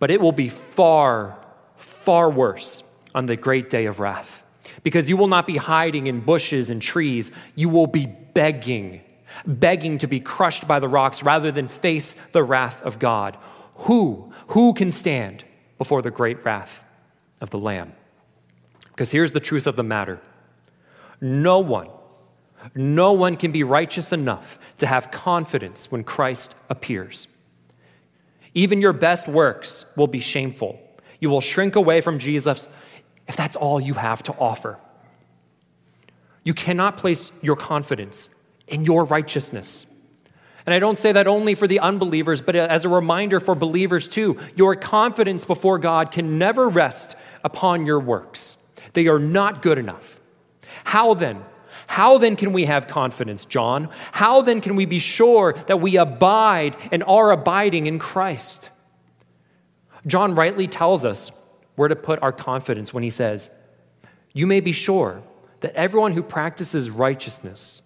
But 0.01 0.11
it 0.11 0.21
will 0.21 0.33
be 0.33 0.49
far, 0.49 1.39
far 1.77 2.29
worse 2.29 2.83
on 3.15 3.27
the 3.27 3.37
great 3.37 3.71
day 3.71 3.87
of 3.87 4.01
wrath. 4.01 4.43
Because 4.83 5.09
you 5.09 5.17
will 5.17 5.29
not 5.29 5.47
be 5.47 5.57
hiding 5.57 6.09
in 6.09 6.19
bushes 6.19 6.69
and 6.69 6.83
trees, 6.83 7.31
you 7.55 7.69
will 7.69 7.87
be 7.87 8.17
begging, 8.35 9.03
begging 9.47 9.99
to 9.99 10.07
be 10.07 10.21
crushed 10.21 10.67
by 10.67 10.79
the 10.79 10.89
rocks 10.89 11.23
rather 11.23 11.51
than 11.51 11.69
face 11.69 12.15
the 12.33 12.43
wrath 12.43 12.83
of 12.83 12.99
God. 12.99 13.37
Who, 13.77 14.33
who 14.49 14.75
can 14.75 14.91
stand 14.91 15.45
before 15.79 16.03
the 16.03 16.11
great 16.11 16.45
wrath 16.45 16.85
of 17.41 17.51
the 17.51 17.59
Lamb? 17.59 17.93
Because 18.89 19.11
here's 19.11 19.33
the 19.33 19.41
truth 19.41 19.67
of 19.67 19.77
the 19.77 19.83
matter 19.83 20.21
no 21.21 21.61
one, 21.61 21.89
no 22.75 23.13
one 23.13 23.37
can 23.37 23.53
be 23.53 23.63
righteous 23.63 24.13
enough 24.13 24.59
to 24.79 24.87
have 24.87 25.11
confidence 25.11 25.91
when 25.91 26.05
Christ 26.05 26.55
appears. 26.69 27.29
Even 28.55 28.81
your 28.81 28.93
best 28.93 29.29
works 29.29 29.85
will 29.97 30.07
be 30.07 30.21
shameful. 30.21 30.79
You 31.21 31.31
will 31.31 31.41
shrink 31.41 31.77
away 31.77 32.01
from 32.01 32.19
Jesus 32.19 32.69
if 33.29 33.37
that's 33.37 33.57
all 33.57 33.81
you 33.81 33.95
have 33.95 34.23
to 34.25 34.33
offer. 34.35 34.79
You 36.45 36.55
cannot 36.55 36.97
place 36.97 37.31
your 37.41 37.57
confidence 37.57 38.31
in 38.67 38.85
your 38.85 39.05
righteousness. 39.05 39.87
And 40.65 40.75
I 40.75 40.79
don't 40.79 40.99
say 40.99 41.13
that 41.13 41.27
only 41.27 41.55
for 41.55 41.67
the 41.67 41.81
unbelievers, 41.81 42.41
but 42.41 42.55
as 42.55 42.85
a 42.85 42.89
reminder 42.89 43.41
for 43.41 43.55
believers 43.55 44.09
too. 44.09 44.39
Your 44.55 44.77
confidence 44.77 45.45
before 45.45 45.79
God 45.79 46.13
can 46.13 46.39
never 46.39 46.69
rest 46.69 47.17
upon 47.45 47.87
your 47.87 47.99
works, 47.99 48.57
they 48.93 49.09
are 49.09 49.19
not 49.19 49.63
good 49.63 49.79
enough. 49.79 50.21
How 50.85 51.15
then? 51.15 51.45
How 51.87 52.17
then 52.19 52.37
can 52.37 52.53
we 52.53 52.65
have 52.67 52.87
confidence, 52.87 53.45
John? 53.45 53.89
How 54.13 54.41
then 54.41 54.61
can 54.61 54.77
we 54.77 54.87
be 54.87 54.99
sure 54.99 55.55
that 55.67 55.81
we 55.81 55.97
abide 55.97 56.77
and 56.91 57.03
are 57.05 57.33
abiding 57.33 57.87
in 57.87 57.99
Christ? 57.99 58.71
John 60.07 60.35
rightly 60.35 60.67
tells 60.67 61.05
us 61.05 61.33
where 61.77 61.89
to 61.89 61.97
put 61.97 62.23
our 62.23 62.33
confidence 62.33 62.95
when 62.95 63.03
he 63.03 63.11
says, 63.11 63.51
You 64.33 64.47
may 64.47 64.61
be 64.61 64.73
sure 64.73 65.23
that 65.63 65.75
everyone 65.75 66.13
who 66.13 66.23
practices 66.23 66.91
righteousness 66.91 67.83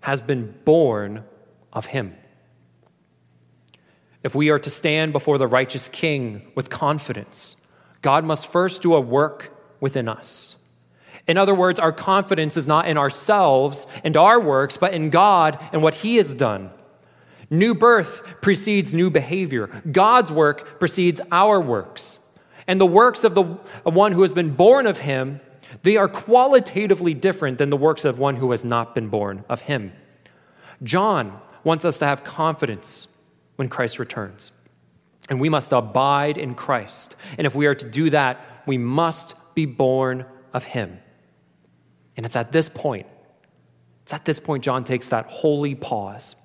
has 0.00 0.20
been 0.20 0.54
born 0.64 1.24
of 1.72 1.86
him. 1.86 2.16
If 4.22 4.34
we 4.34 4.50
are 4.50 4.58
to 4.58 4.70
stand 4.70 5.12
before 5.12 5.38
the 5.38 5.46
righteous 5.46 5.88
king 5.88 6.50
with 6.54 6.68
confidence, 6.68 7.56
God 8.02 8.24
must 8.24 8.48
first 8.48 8.82
do 8.82 8.94
a 8.94 9.00
work 9.00 9.56
within 9.80 10.08
us. 10.08 10.56
In 11.28 11.38
other 11.38 11.54
words, 11.54 11.78
our 11.78 11.92
confidence 11.92 12.56
is 12.56 12.66
not 12.66 12.88
in 12.88 12.96
ourselves 12.96 13.86
and 14.04 14.16
our 14.16 14.40
works, 14.40 14.76
but 14.76 14.94
in 14.94 15.10
God 15.10 15.58
and 15.72 15.82
what 15.82 15.96
He 15.96 16.16
has 16.16 16.34
done. 16.34 16.70
New 17.50 17.74
birth 17.74 18.40
precedes 18.40 18.94
new 18.94 19.10
behavior. 19.10 19.68
God's 19.90 20.32
work 20.32 20.78
precedes 20.78 21.20
our 21.30 21.60
works. 21.60 22.18
And 22.66 22.80
the 22.80 22.86
works 22.86 23.22
of 23.22 23.34
the 23.34 23.44
one 23.84 24.12
who 24.12 24.22
has 24.22 24.32
been 24.32 24.50
born 24.50 24.86
of 24.86 24.98
Him, 25.00 25.40
they 25.82 25.96
are 25.96 26.08
qualitatively 26.08 27.14
different 27.14 27.58
than 27.58 27.70
the 27.70 27.76
works 27.76 28.04
of 28.04 28.18
one 28.18 28.36
who 28.36 28.50
has 28.50 28.64
not 28.64 28.94
been 28.94 29.08
born 29.08 29.44
of 29.48 29.62
Him. 29.62 29.92
John 30.82 31.40
wants 31.64 31.84
us 31.84 31.98
to 31.98 32.06
have 32.06 32.24
confidence 32.24 33.08
when 33.56 33.68
Christ 33.68 33.98
returns. 33.98 34.52
And 35.28 35.40
we 35.40 35.48
must 35.48 35.72
abide 35.72 36.38
in 36.38 36.54
Christ. 36.54 37.16
And 37.36 37.46
if 37.46 37.54
we 37.54 37.66
are 37.66 37.74
to 37.74 37.88
do 37.88 38.10
that, 38.10 38.62
we 38.66 38.78
must 38.78 39.34
be 39.54 39.66
born 39.66 40.24
of 40.52 40.64
Him. 40.64 41.00
And 42.16 42.24
it's 42.24 42.36
at 42.36 42.52
this 42.52 42.68
point, 42.68 43.06
it's 44.02 44.14
at 44.14 44.24
this 44.24 44.38
point 44.38 44.62
John 44.62 44.84
takes 44.84 45.08
that 45.08 45.26
holy 45.26 45.74
pause 45.74 46.36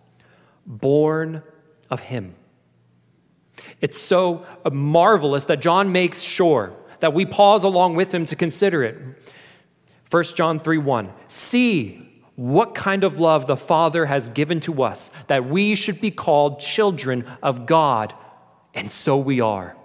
born 0.66 1.44
of 1.90 2.00
Him. 2.00 2.36
It's 3.80 4.00
so 4.00 4.46
marvelous 4.72 5.46
that 5.46 5.62
John 5.62 5.92
makes 5.92 6.22
sure 6.22 6.74
that 7.02 7.14
we 7.14 7.26
pause 7.26 7.64
along 7.64 7.96
with 7.96 8.14
him 8.14 8.26
to 8.26 8.36
consider 8.36 8.84
it. 8.84 8.98
1 10.10 10.24
John 10.36 10.60
3 10.60 10.78
1. 10.78 11.10
See 11.28 12.08
what 12.36 12.74
kind 12.74 13.04
of 13.04 13.20
love 13.20 13.46
the 13.46 13.58
Father 13.58 14.06
has 14.08 14.30
given 14.30 14.60
to 14.62 14.82
us, 14.82 15.12
that 15.28 15.48
we 15.48 15.76
should 15.76 16.02
be 16.02 16.10
called 16.12 16.60
children 16.60 17.26
of 17.44 17.66
God, 17.66 18.14
and 18.74 18.90
so 18.90 19.18
we 19.18 19.42
are. 19.42 19.76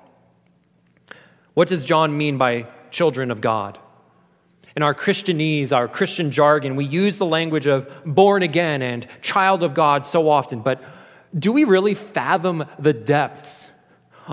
What 1.54 1.68
does 1.68 1.84
John 1.84 2.16
mean 2.16 2.38
by 2.38 2.66
children 2.90 3.30
of 3.30 3.40
God? 3.40 3.78
In 4.74 4.82
our 4.82 4.94
Christianese, 4.94 5.74
our 5.74 5.88
Christian 5.88 6.30
jargon, 6.30 6.76
we 6.76 6.84
use 6.84 7.18
the 7.18 7.26
language 7.26 7.66
of 7.66 7.90
born 8.04 8.42
again 8.42 8.82
and 8.82 9.06
child 9.22 9.62
of 9.62 9.74
God 9.74 10.04
so 10.04 10.28
often, 10.28 10.60
but 10.60 10.82
do 11.36 11.52
we 11.52 11.64
really 11.64 11.94
fathom 11.94 12.64
the 12.78 12.92
depths 12.92 13.70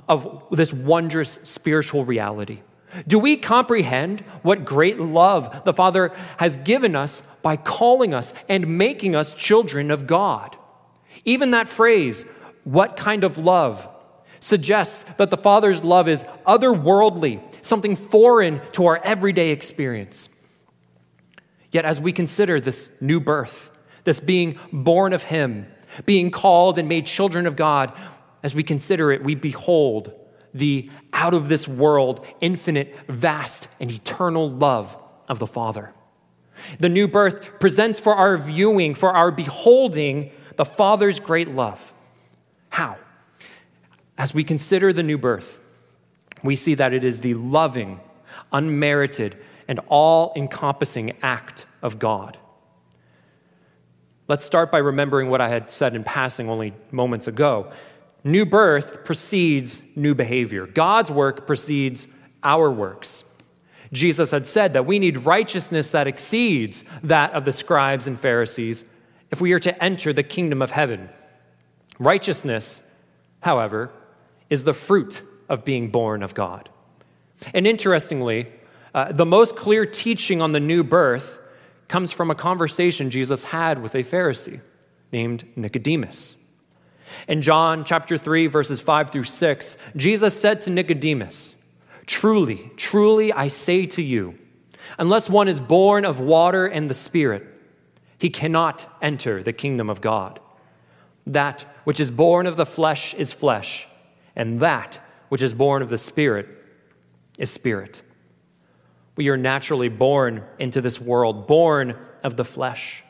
of 0.08 0.44
this 0.52 0.74
wondrous 0.74 1.32
spiritual 1.44 2.04
reality? 2.04 2.60
Do 3.08 3.20
we 3.20 3.38
comprehend 3.38 4.22
what 4.42 4.66
great 4.66 5.00
love 5.00 5.64
the 5.64 5.74
Father 5.74 6.12
has 6.38 6.58
given 6.58 6.96
us 6.96 7.22
by 7.42 7.58
calling 7.58 8.14
us 8.14 8.34
and 8.48 8.78
making 8.78 9.16
us 9.16 9.34
children 9.34 9.92
of 9.92 10.08
God? 10.08 10.56
Even 11.26 11.52
that 11.52 11.68
phrase, 11.68 12.26
what 12.64 12.98
kind 12.98 13.24
of 13.24 13.38
love, 13.38 13.88
suggests 14.40 15.04
that 15.14 15.30
the 15.30 15.38
Father's 15.38 15.84
love 15.84 16.08
is 16.08 16.24
otherworldly, 16.46 17.42
something 17.64 17.96
foreign 17.96 18.62
to 18.74 18.86
our 18.86 18.98
everyday 19.04 19.52
experience. 19.52 20.30
Yet, 21.72 21.86
as 21.86 22.00
we 22.00 22.12
consider 22.12 22.60
this 22.60 22.92
new 23.02 23.20
birth, 23.20 23.72
this 24.04 24.20
being 24.20 24.60
born 24.72 25.14
of 25.14 25.24
Him, 25.24 25.68
being 26.06 26.30
called 26.30 26.78
and 26.78 26.90
made 26.90 27.06
children 27.06 27.48
of 27.48 27.56
God, 27.56 27.94
as 28.44 28.54
we 28.54 28.64
consider 28.64 29.12
it, 29.12 29.24
we 29.24 29.34
behold 29.34 30.14
the 30.54 30.90
out 31.12 31.34
of 31.34 31.50
this 31.50 31.68
world, 31.68 32.26
infinite, 32.42 32.96
vast, 33.08 33.68
and 33.80 33.92
eternal 33.92 34.50
love 34.50 34.98
of 35.28 35.40
the 35.40 35.48
Father. 35.48 35.94
The 36.80 36.90
new 36.90 37.08
birth 37.08 37.60
presents 37.60 38.00
for 38.00 38.16
our 38.16 38.38
viewing, 38.38 38.96
for 38.96 39.12
our 39.12 39.32
beholding, 39.32 40.32
the 40.56 40.66
Father's 40.66 41.20
great 41.20 41.50
love. 41.50 41.94
How? 42.70 42.98
As 44.18 44.34
we 44.34 44.44
consider 44.44 44.94
the 44.94 45.04
new 45.04 45.18
birth, 45.18 45.60
we 46.44 46.56
see 46.56 46.76
that 46.76 46.94
it 46.94 47.04
is 47.04 47.22
the 47.22 47.34
loving, 47.34 48.00
unmerited, 48.52 49.38
and 49.68 49.80
all 49.88 50.34
encompassing 50.36 51.16
act 51.22 51.66
of 51.82 52.00
God. 52.00 52.38
Let's 54.28 54.46
start 54.46 54.72
by 54.72 54.78
remembering 54.78 55.30
what 55.30 55.42
I 55.42 55.50
had 55.50 55.70
said 55.70 55.96
in 55.96 56.04
passing 56.04 56.50
only 56.50 56.74
moments 56.92 57.28
ago. 57.28 57.72
New 58.24 58.46
birth 58.46 59.04
precedes 59.04 59.82
new 59.96 60.16
behavior, 60.16 60.66
God's 60.66 61.12
work 61.12 61.46
precedes 61.46 62.08
our 62.44 62.72
works. 62.72 63.24
Jesus 63.92 64.32
had 64.32 64.48
said 64.48 64.74
that 64.74 64.88
we 64.88 64.98
need 64.98 65.18
righteousness 65.18 65.92
that 65.92 66.08
exceeds 66.08 66.84
that 67.04 67.32
of 67.34 67.46
the 67.46 67.52
scribes 67.52 68.08
and 68.08 68.20
Pharisees 68.20 68.86
if 69.30 69.40
we 69.40 69.52
are 69.54 69.60
to 69.60 69.84
enter 69.84 70.12
the 70.12 70.24
kingdom 70.24 70.62
of 70.64 70.72
heaven. 70.72 71.10
Righteousness, 72.00 72.82
however, 73.42 73.92
is 74.50 74.64
the 74.64 74.74
fruit 74.74 75.22
of 75.48 75.64
being 75.64 75.90
born 75.90 76.24
of 76.24 76.34
God. 76.34 76.70
And 77.54 77.68
interestingly, 77.68 78.48
uh, 78.96 79.12
the 79.12 79.26
most 79.26 79.56
clear 79.56 79.86
teaching 79.86 80.42
on 80.42 80.54
the 80.54 80.60
new 80.60 80.84
birth 80.84 81.40
comes 81.88 82.12
from 82.12 82.32
a 82.32 82.36
conversation 82.36 83.12
Jesus 83.12 83.44
had 83.46 83.82
with 83.82 83.94
a 83.94 84.04
Pharisee 84.04 84.62
named 85.12 85.44
Nicodemus. 85.56 86.36
In 87.28 87.42
John 87.42 87.84
chapter 87.84 88.18
3, 88.18 88.48
verses 88.48 88.80
5 88.80 89.10
through 89.10 89.24
6, 89.24 89.78
Jesus 89.96 90.40
said 90.40 90.62
to 90.62 90.72
Nicodemus, 90.72 91.56
Truly, 92.06 92.72
truly, 92.76 93.32
I 93.32 93.48
say 93.48 93.86
to 93.88 94.02
you, 94.02 94.38
unless 94.98 95.30
one 95.30 95.48
is 95.48 95.60
born 95.60 96.06
of 96.06 96.20
water 96.20 96.66
and 96.66 96.90
the 96.90 96.94
Spirit, 96.94 97.48
he 98.18 98.30
cannot 98.30 98.88
enter 99.02 99.44
the 99.44 99.54
kingdom 99.54 99.90
of 99.90 100.02
God. 100.02 100.40
That 101.26 101.66
which 101.84 102.00
is 102.00 102.12
born 102.12 102.48
of 102.48 102.58
the 102.58 102.66
flesh 102.66 103.14
is 103.14 103.32
flesh, 103.32 103.88
and 104.36 104.60
that 104.60 105.00
which 105.30 105.42
is 105.42 105.54
born 105.54 105.82
of 105.82 105.90
the 105.90 105.98
Spirit 105.98 106.48
is 107.38 107.52
spirit. 107.52 108.02
We 109.16 109.30
are 109.30 109.38
naturally 109.38 109.90
born 109.90 110.44
into 110.60 110.82
this 110.82 111.00
world, 111.00 111.48
born 111.48 111.96
of 112.24 112.36
the 112.36 112.46
flesh. 112.46 113.03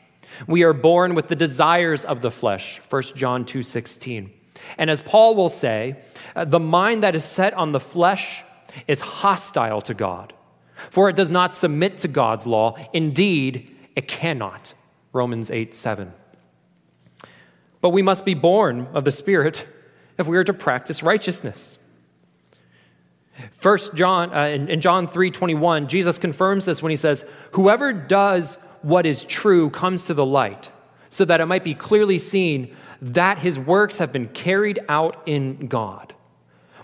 We 0.46 0.62
are 0.62 0.72
born 0.72 1.14
with 1.14 1.28
the 1.28 1.36
desires 1.36 2.04
of 2.04 2.20
the 2.20 2.30
flesh, 2.30 2.80
1 2.88 3.16
John 3.16 3.44
2:16. 3.44 4.30
And 4.78 4.90
as 4.90 5.00
Paul 5.00 5.34
will 5.34 5.48
say, 5.48 5.96
uh, 6.34 6.44
the 6.44 6.60
mind 6.60 7.02
that 7.02 7.14
is 7.14 7.24
set 7.24 7.54
on 7.54 7.72
the 7.72 7.80
flesh 7.80 8.44
is 8.88 9.00
hostile 9.00 9.80
to 9.82 9.94
God, 9.94 10.32
for 10.90 11.08
it 11.08 11.16
does 11.16 11.30
not 11.30 11.54
submit 11.54 11.98
to 11.98 12.08
God's 12.08 12.46
law. 12.46 12.76
Indeed, 12.92 13.76
it 13.94 14.08
cannot. 14.08 14.74
Romans 15.12 15.50
8 15.50 15.74
7. 15.74 16.12
But 17.80 17.90
we 17.90 18.02
must 18.02 18.24
be 18.24 18.34
born 18.34 18.88
of 18.94 19.04
the 19.04 19.12
Spirit 19.12 19.66
if 20.18 20.26
we 20.26 20.36
are 20.36 20.44
to 20.44 20.54
practice 20.54 21.02
righteousness. 21.02 21.78
First 23.52 23.94
John 23.94 24.32
uh, 24.34 24.46
in, 24.46 24.68
in 24.68 24.80
John 24.80 25.08
3:21, 25.08 25.88
Jesus 25.88 26.18
confirms 26.18 26.66
this 26.66 26.82
when 26.82 26.90
he 26.90 26.96
says, 26.96 27.24
"Whoever 27.52 27.92
does 27.92 28.58
what 28.84 29.06
is 29.06 29.24
true 29.24 29.70
comes 29.70 30.06
to 30.06 30.14
the 30.14 30.26
light, 30.26 30.70
so 31.08 31.24
that 31.24 31.40
it 31.40 31.46
might 31.46 31.64
be 31.64 31.74
clearly 31.74 32.18
seen 32.18 32.74
that 33.00 33.38
his 33.38 33.58
works 33.58 33.98
have 33.98 34.12
been 34.12 34.28
carried 34.28 34.78
out 34.88 35.22
in 35.26 35.66
God." 35.66 36.14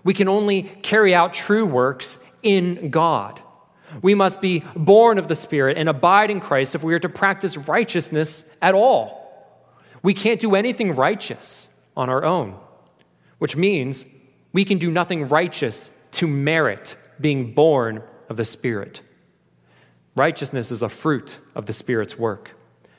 We 0.03 0.15
can 0.15 0.29
only 0.29 0.63
carry 0.63 1.15
out 1.15 1.35
true 1.35 1.67
works 1.67 2.19
in 2.43 2.91
God. 2.91 3.41
We 4.03 4.15
must 4.15 4.41
be 4.41 4.65
born 4.75 5.19
of 5.19 5.29
the 5.29 5.35
Spirit 5.35 5.77
and 5.77 5.89
abide 5.89 6.31
in 6.31 6.41
Christ 6.41 6.75
if 6.75 6.83
we 6.83 6.95
are 6.95 6.99
to 7.01 7.09
practice 7.09 7.57
righteousness 7.57 8.45
at 8.63 8.75
all. 8.75 9.19
We 10.03 10.15
can't 10.15 10.41
do 10.41 10.55
anything 10.55 10.95
righteous 10.95 11.69
on 11.97 12.09
our 12.09 12.25
own, 12.25 12.55
which 13.39 13.57
means 13.57 14.07
we 14.53 14.65
can 14.65 14.79
do 14.79 14.91
nothing 14.91 15.29
righteous 15.29 15.93
to 16.13 16.27
merit 16.27 16.97
being 17.21 17.53
born 17.53 18.03
of 18.29 18.37
the 18.37 18.45
Spirit. 18.45 19.03
Righteousness 20.17 20.71
is 20.71 20.83
a 20.83 20.89
fruit 20.89 21.39
of 21.55 21.67
the 21.67 21.73
Spirit's 21.73 22.19
work. 22.19 22.53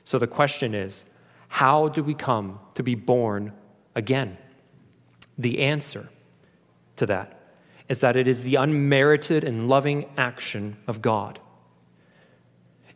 So 0.04 0.18
the 0.18 0.28
question 0.28 0.74
is 0.74 1.06
how 1.50 1.90
do 1.90 2.04
we 2.04 2.14
come 2.14 2.60
to 2.76 2.84
be 2.84 2.96
born 2.96 3.54
again? 3.96 4.38
The 5.38 5.60
answer 5.60 6.10
to 6.96 7.06
that 7.08 7.38
is 7.90 8.00
that 8.00 8.16
it 8.16 8.28
is 8.28 8.44
the 8.44 8.56
unmerited 8.56 9.44
and 9.44 9.68
loving 9.68 10.06
action 10.18 10.78
of 10.88 11.02
God. 11.02 11.40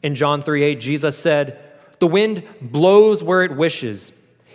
In 0.01 0.15
John 0.15 0.41
3 0.41 0.63
8, 0.63 0.80
Jesus 0.80 1.17
said, 1.17 1.60
The 1.99 2.08
wind 2.08 2.43
blows 2.62 3.23
where 3.23 3.43
it 3.43 3.56
wishes, 3.58 4.13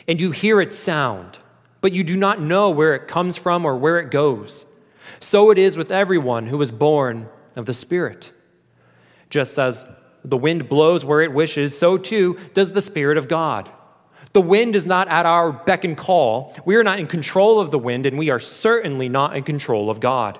and 0.08 0.20
you 0.20 0.30
hear 0.30 0.60
its 0.60 0.78
sound, 0.78 1.38
but 1.80 1.92
you 1.92 2.04
do 2.04 2.16
not 2.16 2.40
know 2.40 2.70
where 2.70 2.94
it 2.94 3.08
comes 3.08 3.36
from 3.36 3.66
or 3.66 3.76
where 3.76 3.98
it 3.98 4.10
goes. 4.10 4.64
So 5.18 5.50
it 5.50 5.58
is 5.58 5.76
with 5.76 5.90
everyone 5.90 6.46
who 6.46 6.62
is 6.62 6.72
born 6.72 7.28
of 7.56 7.66
the 7.66 7.74
Spirit. 7.74 8.32
Just 9.30 9.58
as 9.58 9.86
the 10.24 10.36
wind 10.36 10.68
blows 10.68 11.04
where 11.04 11.22
it 11.22 11.32
wishes, 11.32 11.78
so 11.78 11.96
too 11.96 12.38
does 12.52 12.72
the 12.72 12.82
Spirit 12.82 13.16
of 13.16 13.28
God. 13.28 13.70
The 14.32 14.40
wind 14.40 14.76
is 14.76 14.86
not 14.86 15.08
at 15.08 15.26
our 15.26 15.50
beck 15.52 15.84
and 15.84 15.96
call. 15.96 16.54
We 16.64 16.76
are 16.76 16.84
not 16.84 17.00
in 17.00 17.06
control 17.06 17.58
of 17.58 17.70
the 17.70 17.78
wind, 17.78 18.06
and 18.06 18.18
we 18.18 18.30
are 18.30 18.38
certainly 18.38 19.08
not 19.08 19.36
in 19.36 19.42
control 19.42 19.90
of 19.90 19.98
God. 19.98 20.38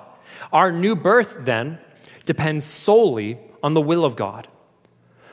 Our 0.53 0.71
new 0.71 0.95
birth, 0.95 1.39
then, 1.41 1.79
depends 2.25 2.65
solely 2.65 3.39
on 3.63 3.75
the 3.75 3.81
will 3.81 4.05
of 4.05 4.17
God. 4.17 4.49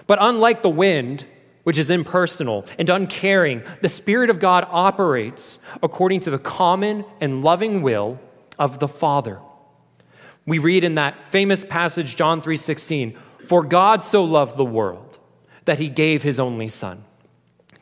But 0.07 0.19
unlike 0.21 0.63
the 0.63 0.69
wind, 0.69 1.27
which 1.63 1.77
is 1.77 1.89
impersonal 1.89 2.65
and 2.79 2.89
uncaring, 2.89 3.61
the 3.81 3.89
Spirit 3.89 4.29
of 4.29 4.39
God 4.39 4.65
operates 4.69 5.59
according 5.83 6.21
to 6.21 6.31
the 6.31 6.39
common 6.39 7.05
and 7.19 7.43
loving 7.43 7.81
will 7.81 8.19
of 8.57 8.79
the 8.79 8.87
Father. 8.87 9.39
We 10.45 10.59
read 10.59 10.85
in 10.85 10.95
that 10.95 11.27
famous 11.27 11.65
passage, 11.65 12.15
John 12.15 12.41
3:16, 12.41 13.15
"For 13.47 13.63
God 13.63 14.03
so 14.03 14.23
loved 14.23 14.57
the 14.57 14.65
world 14.65 15.19
that 15.65 15.79
he 15.79 15.89
gave 15.89 16.23
his 16.23 16.39
only 16.39 16.67
Son." 16.67 17.03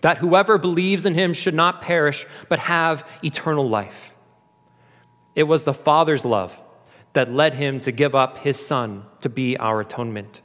that 0.06 0.20
whoever 0.20 0.60
believes 0.60 1.08
in 1.08 1.16
him 1.16 1.34
should 1.34 1.56
not 1.56 1.82
perish, 1.82 2.28
but 2.48 2.60
have 2.60 3.04
eternal 3.24 3.68
life. 3.68 4.14
It 5.34 5.46
was 5.46 5.64
the 5.64 5.74
Father's 5.74 6.24
love 6.24 6.62
that 7.14 7.34
led 7.34 7.56
him 7.56 7.80
to 7.80 7.92
give 7.92 8.14
up 8.14 8.38
his 8.38 8.64
Son 8.64 9.06
to 9.22 9.30
be 9.30 9.58
our 9.58 9.82
atonement. 9.82 10.42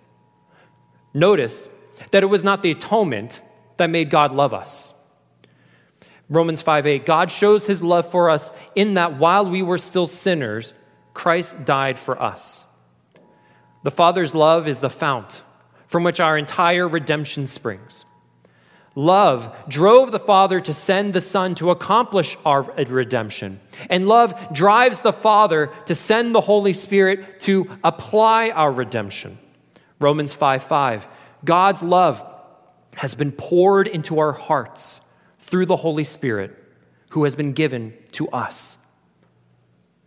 Notice 1.13 1.69
that 2.11 2.23
it 2.23 2.31
was 2.31 2.43
not 2.43 2.63
the 2.63 2.71
atonement 2.71 3.43
that 3.77 3.91
made 3.91 4.09
God 4.09 4.33
love 4.33 4.55
us. 4.55 4.95
Romans 6.31 6.63
5 6.63 6.87
8, 6.87 7.05
God 7.05 7.31
shows 7.31 7.67
his 7.67 7.83
love 7.83 8.11
for 8.11 8.31
us 8.31 8.53
in 8.75 8.95
that 8.95 9.19
while 9.19 9.45
we 9.45 9.61
were 9.61 9.77
still 9.77 10.07
sinners, 10.07 10.73
Christ 11.13 11.67
died 11.67 11.99
for 11.99 12.19
us. 12.19 12.65
The 13.83 13.91
Father's 13.91 14.35
love 14.35 14.69
is 14.69 14.81
the 14.81 14.91
fount 14.91 15.43
from 15.87 16.05
which 16.05 16.21
our 16.21 16.39
entire 16.39 16.87
redemption 16.87 17.47
springs. 17.47 18.05
Love 18.95 19.55
drove 19.69 20.11
the 20.11 20.19
Father 20.19 20.61
to 20.61 20.75
send 20.75 21.15
the 21.15 21.21
Son 21.21 21.55
to 21.55 21.71
accomplish 21.71 22.37
our 22.45 22.63
redemption. 22.63 23.61
And 23.89 24.09
love 24.09 24.53
drives 24.53 25.03
the 25.03 25.13
Father 25.13 25.73
to 25.87 25.95
send 25.95 26.35
the 26.35 26.41
Holy 26.41 26.73
Spirit 26.73 27.41
to 27.41 27.71
apply 27.85 28.51
our 28.51 28.73
redemption. 28.73 29.39
Romans 30.01 30.33
5 30.33 30.63
5. 30.63 31.09
God's 31.45 31.83
love 31.83 32.25
has 32.97 33.15
been 33.15 33.33
poured 33.33 33.87
into 33.87 34.19
our 34.19 34.33
hearts 34.33 35.01
through 35.39 35.67
the 35.67 35.77
Holy 35.77 36.05
Spirit 36.05 36.57
who 37.11 37.25
has 37.25 37.35
been 37.35 37.53
given 37.53 37.95
to 38.13 38.29
us. 38.29 38.79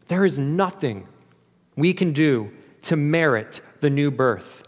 There 0.07 0.25
is 0.25 0.38
nothing 0.38 1.07
we 1.75 1.93
can 1.93 2.12
do 2.12 2.51
to 2.83 2.95
merit 2.95 3.61
the 3.81 3.89
new 3.89 4.11
birth. 4.11 4.63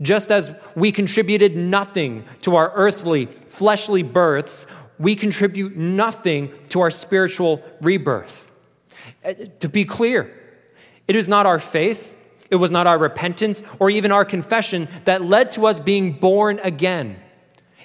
Just 0.00 0.30
as 0.30 0.54
we 0.74 0.92
contributed 0.92 1.56
nothing 1.56 2.24
to 2.42 2.56
our 2.56 2.72
earthly, 2.74 3.26
fleshly 3.26 4.02
births, 4.02 4.66
we 4.98 5.16
contribute 5.16 5.76
nothing 5.76 6.52
to 6.68 6.80
our 6.80 6.90
spiritual 6.90 7.62
rebirth. 7.80 8.50
Uh, 9.24 9.34
to 9.60 9.68
be 9.68 9.84
clear, 9.84 10.32
it 11.08 11.16
is 11.16 11.28
not 11.28 11.46
our 11.46 11.58
faith, 11.58 12.16
it 12.50 12.56
was 12.56 12.70
not 12.70 12.86
our 12.86 12.98
repentance, 12.98 13.62
or 13.78 13.90
even 13.90 14.12
our 14.12 14.24
confession 14.24 14.88
that 15.04 15.24
led 15.24 15.50
to 15.50 15.66
us 15.66 15.80
being 15.80 16.12
born 16.12 16.60
again. 16.62 17.16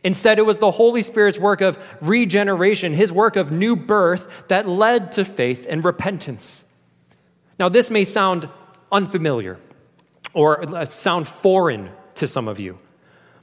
Instead, 0.03 0.39
it 0.39 0.45
was 0.45 0.59
the 0.59 0.71
Holy 0.71 1.01
Spirit's 1.01 1.37
work 1.37 1.61
of 1.61 1.77
regeneration, 2.01 2.93
his 2.93 3.11
work 3.11 3.35
of 3.35 3.51
new 3.51 3.75
birth, 3.75 4.27
that 4.47 4.67
led 4.67 5.11
to 5.13 5.25
faith 5.25 5.65
and 5.69 5.83
repentance. 5.83 6.63
Now, 7.59 7.67
this 7.67 7.89
may 7.89 8.05
sound 8.05 8.47
unfamiliar 8.91 9.58
or 10.34 10.75
uh, 10.75 10.86
sound 10.86 11.28
foreign 11.28 11.89
to 12.15 12.28
some 12.28 12.47
of 12.47 12.60
you, 12.60 12.78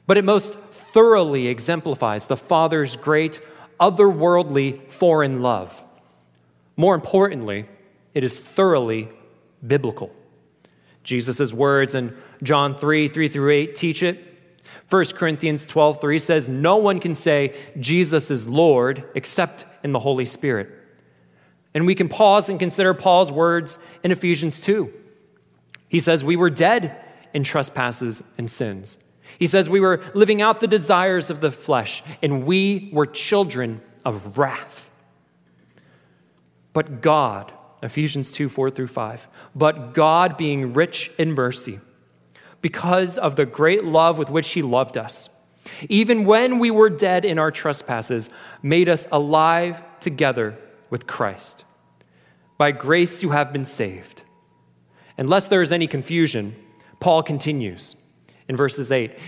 but 0.07 0.17
it 0.17 0.25
most 0.25 0.55
thoroughly 0.55 1.49
exemplifies 1.49 2.27
the 2.27 2.37
Father's 2.37 2.97
great, 2.97 3.41
otherworldly, 3.81 4.91
foreign 4.91 5.43
love. 5.43 5.83
More 6.77 6.95
importantly, 6.95 7.67
it 8.15 8.25
is 8.25 8.39
thoroughly 8.39 9.09
biblical. 9.67 10.15
Jesus' 11.03 11.53
words 11.53 11.95
in 11.95 12.17
John 12.43 12.75
3 12.75 13.09
3 13.09 13.29
through 13.29 13.51
8 13.51 13.75
teach 13.75 14.03
it. 14.03 14.33
1 14.91 15.05
Corinthians 15.15 15.67
12 15.67 16.01
3 16.01 16.19
says, 16.19 16.49
No 16.49 16.77
one 16.77 17.01
can 17.01 17.15
say 17.15 17.55
Jesus 17.79 18.31
is 18.31 18.49
Lord 18.49 19.05
except 19.15 19.65
in 19.83 19.93
the 19.93 20.01
Holy 20.01 20.25
Spirit. 20.25 20.71
And 21.75 21.87
we 21.87 21.95
can 21.95 22.09
pause 22.09 22.49
and 22.49 22.59
consider 22.59 22.95
Paul's 22.95 23.31
words 23.31 23.79
in 24.03 24.11
Ephesians 24.11 24.61
2. 24.61 24.93
He 25.97 26.01
says, 26.01 26.23
We 26.23 26.37
were 26.37 26.51
dead 26.51 26.95
in 27.33 27.43
trespasses 27.43 28.23
and 28.37 28.51
sins. 28.51 28.99
He 29.39 29.47
says, 29.47 29.71
We 29.71 29.81
were 29.81 30.05
living 30.13 30.43
out 30.43 30.61
the 30.61 30.67
desires 30.67 31.31
of 31.31 31.41
the 31.41 31.51
flesh, 31.51 32.03
and 32.21 32.45
we 32.45 32.91
were 32.93 33.07
children 33.07 33.81
of 34.05 34.37
wrath. 34.37 34.91
But 36.75 37.01
God, 37.01 37.51
Ephesians 37.83 38.31
2 38.31 38.51
4 38.51 38.71
through 38.71 38.89
5, 38.89 39.27
but 39.55 39.95
God 39.95 40.37
being 40.37 40.75
rich 40.75 41.11
in 41.17 41.33
mercy, 41.33 41.81
because 42.61 43.17
of 43.17 43.37
the 43.37 43.47
great 43.47 43.83
love 43.83 44.19
with 44.19 44.29
which 44.29 44.53
He 44.53 44.61
loved 44.61 44.99
us, 44.99 45.31
even 45.89 46.27
when 46.27 46.59
we 46.59 46.71
were 46.71 46.91
dead 46.91 47.25
in 47.25 47.39
our 47.39 47.51
trespasses, 47.51 48.29
made 48.63 48.91
us 48.91 49.07
alive 49.11 49.83
together 50.01 50.59
with 50.91 51.07
Christ. 51.07 51.65
By 52.59 52.73
grace 52.73 53.23
you 53.23 53.31
have 53.31 53.51
been 53.51 53.65
saved. 53.65 54.25
Unless 55.19 55.49
there 55.49 55.63
is 55.63 55.73
any 55.73 55.87
confusion, 55.87 56.55
Paul 57.01 57.23
continues 57.23 57.97
in 58.49 58.57
verses 58.57 58.91
8 58.91 59.19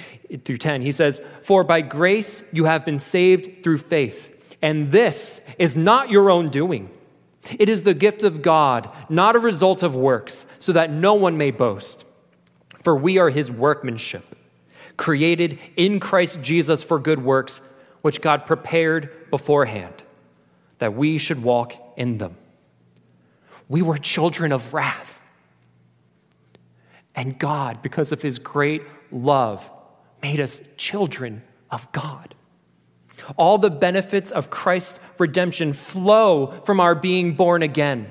through 0.45 0.59
10. 0.59 0.83
He 0.83 0.93
says, 0.93 1.21
For 1.43 1.65
by 1.65 1.81
grace 1.81 2.43
you 2.53 2.65
have 2.65 2.85
been 2.85 2.99
saved 2.99 3.63
through 3.63 3.79
faith, 3.79 4.57
and 4.63 4.93
this 4.93 5.41
is 5.59 5.77
not 5.77 6.11
your 6.11 6.31
own 6.31 6.51
doing. 6.51 6.91
It 7.59 7.69
is 7.69 7.83
the 7.83 7.95
gift 7.95 8.23
of 8.23 8.43
God, 8.43 8.91
not 9.09 9.37
a 9.37 9.41
result 9.41 9.83
of 9.83 9.95
works, 9.95 10.47
so 10.59 10.73
that 10.73 10.91
no 10.91 11.15
one 11.15 11.39
may 11.39 11.51
boast. 11.51 12.05
For 12.83 12.95
we 12.95 13.19
are 13.19 13.31
his 13.31 13.51
workmanship, 13.51 14.37
created 14.97 15.59
in 15.77 16.01
Christ 16.01 16.43
Jesus 16.43 16.83
for 16.83 16.99
good 16.99 17.23
works, 17.23 17.61
which 18.03 18.21
God 18.21 18.47
prepared 18.47 19.31
beforehand, 19.31 20.03
that 20.79 20.95
we 20.95 21.19
should 21.19 21.43
walk 21.43 21.75
in 21.97 22.19
them. 22.19 22.37
We 23.69 23.83
were 23.83 23.99
children 23.99 24.53
of 24.53 24.73
wrath. 24.73 25.18
And 27.19 27.37
God, 27.37 27.83
because 27.83 28.13
of 28.13 28.23
his 28.23 28.39
great 28.39 28.81
love, 29.11 29.69
made 30.23 30.39
us 30.39 30.61
children 30.77 31.43
of 31.69 31.91
God. 31.91 32.37
All 33.37 33.59
the 33.59 33.71
benefits 33.71 34.31
of 34.31 34.51
Christ's 34.51 35.01
redemption 35.19 35.73
flow 35.73 36.53
from 36.65 36.79
our 36.79 36.95
being 36.95 37.35
born 37.35 37.65
again. 37.65 38.09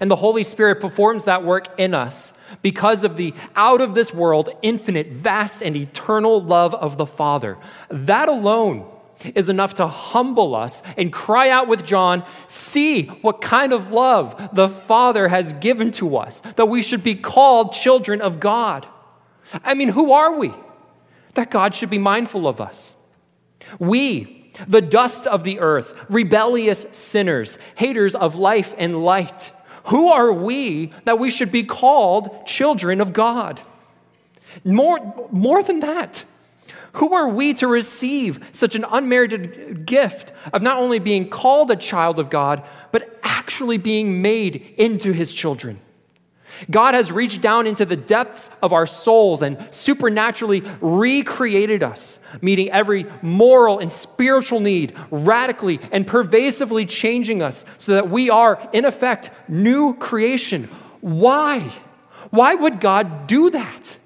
And 0.00 0.10
the 0.10 0.16
Holy 0.16 0.42
Spirit 0.42 0.80
performs 0.80 1.22
that 1.22 1.44
work 1.44 1.68
in 1.78 1.94
us 1.94 2.32
because 2.60 3.04
of 3.04 3.16
the 3.16 3.32
out 3.54 3.80
of 3.80 3.94
this 3.94 4.12
world, 4.12 4.48
infinite, 4.60 5.06
vast, 5.06 5.62
and 5.62 5.76
eternal 5.76 6.42
love 6.42 6.74
of 6.74 6.98
the 6.98 7.06
Father. 7.06 7.58
That 7.88 8.28
alone 8.28 8.90
is 9.34 9.48
enough 9.48 9.74
to 9.74 9.86
humble 9.86 10.54
us 10.54 10.82
and 10.96 11.12
cry 11.12 11.50
out 11.50 11.68
with 11.68 11.84
John, 11.84 12.24
See 12.46 13.06
what 13.06 13.40
kind 13.40 13.72
of 13.72 13.90
love 13.90 14.50
the 14.52 14.68
Father 14.68 15.28
has 15.28 15.52
given 15.54 15.90
to 15.92 16.16
us, 16.16 16.40
that 16.56 16.68
we 16.68 16.82
should 16.82 17.02
be 17.02 17.14
called 17.14 17.72
children 17.72 18.20
of 18.20 18.40
God. 18.40 18.86
I 19.64 19.74
mean, 19.74 19.88
who 19.88 20.12
are 20.12 20.38
we? 20.38 20.52
That 21.34 21.50
God 21.50 21.74
should 21.74 21.90
be 21.90 21.98
mindful 21.98 22.46
of 22.46 22.60
us. 22.60 22.94
We, 23.78 24.52
the 24.66 24.80
dust 24.80 25.26
of 25.26 25.44
the 25.44 25.60
earth, 25.60 25.94
rebellious 26.08 26.86
sinners, 26.92 27.58
haters 27.76 28.14
of 28.14 28.36
life 28.36 28.74
and 28.78 29.04
light. 29.04 29.52
Who 29.84 30.08
are 30.08 30.32
we 30.32 30.92
that 31.04 31.18
we 31.18 31.30
should 31.30 31.52
be 31.52 31.64
called 31.64 32.46
children 32.46 33.00
of 33.00 33.12
God? 33.12 33.62
More, 34.64 35.28
more 35.30 35.62
than 35.62 35.80
that, 35.80 36.24
who 36.94 37.14
are 37.14 37.28
we 37.28 37.54
to 37.54 37.66
receive 37.66 38.40
such 38.52 38.74
an 38.74 38.84
unmerited 38.88 39.86
gift 39.86 40.32
of 40.52 40.62
not 40.62 40.78
only 40.78 40.98
being 40.98 41.28
called 41.28 41.70
a 41.70 41.76
child 41.76 42.18
of 42.18 42.30
God, 42.30 42.62
but 42.92 43.18
actually 43.22 43.78
being 43.78 44.22
made 44.22 44.74
into 44.76 45.12
his 45.12 45.32
children? 45.32 45.80
God 46.70 46.94
has 46.94 47.12
reached 47.12 47.40
down 47.40 47.66
into 47.66 47.84
the 47.84 47.96
depths 47.96 48.50
of 48.62 48.72
our 48.72 48.86
souls 48.86 49.42
and 49.42 49.68
supernaturally 49.70 50.62
recreated 50.80 51.82
us, 51.82 52.18
meeting 52.40 52.70
every 52.70 53.06
moral 53.22 53.78
and 53.78 53.92
spiritual 53.92 54.60
need, 54.60 54.94
radically 55.10 55.78
and 55.92 56.06
pervasively 56.06 56.86
changing 56.86 57.42
us 57.42 57.64
so 57.76 57.92
that 57.92 58.10
we 58.10 58.30
are, 58.30 58.68
in 58.72 58.84
effect, 58.84 59.30
new 59.46 59.94
creation. 59.94 60.64
Why? 61.00 61.60
Why 62.30 62.54
would 62.54 62.80
God 62.80 63.26
do 63.26 63.50
that? 63.50 63.98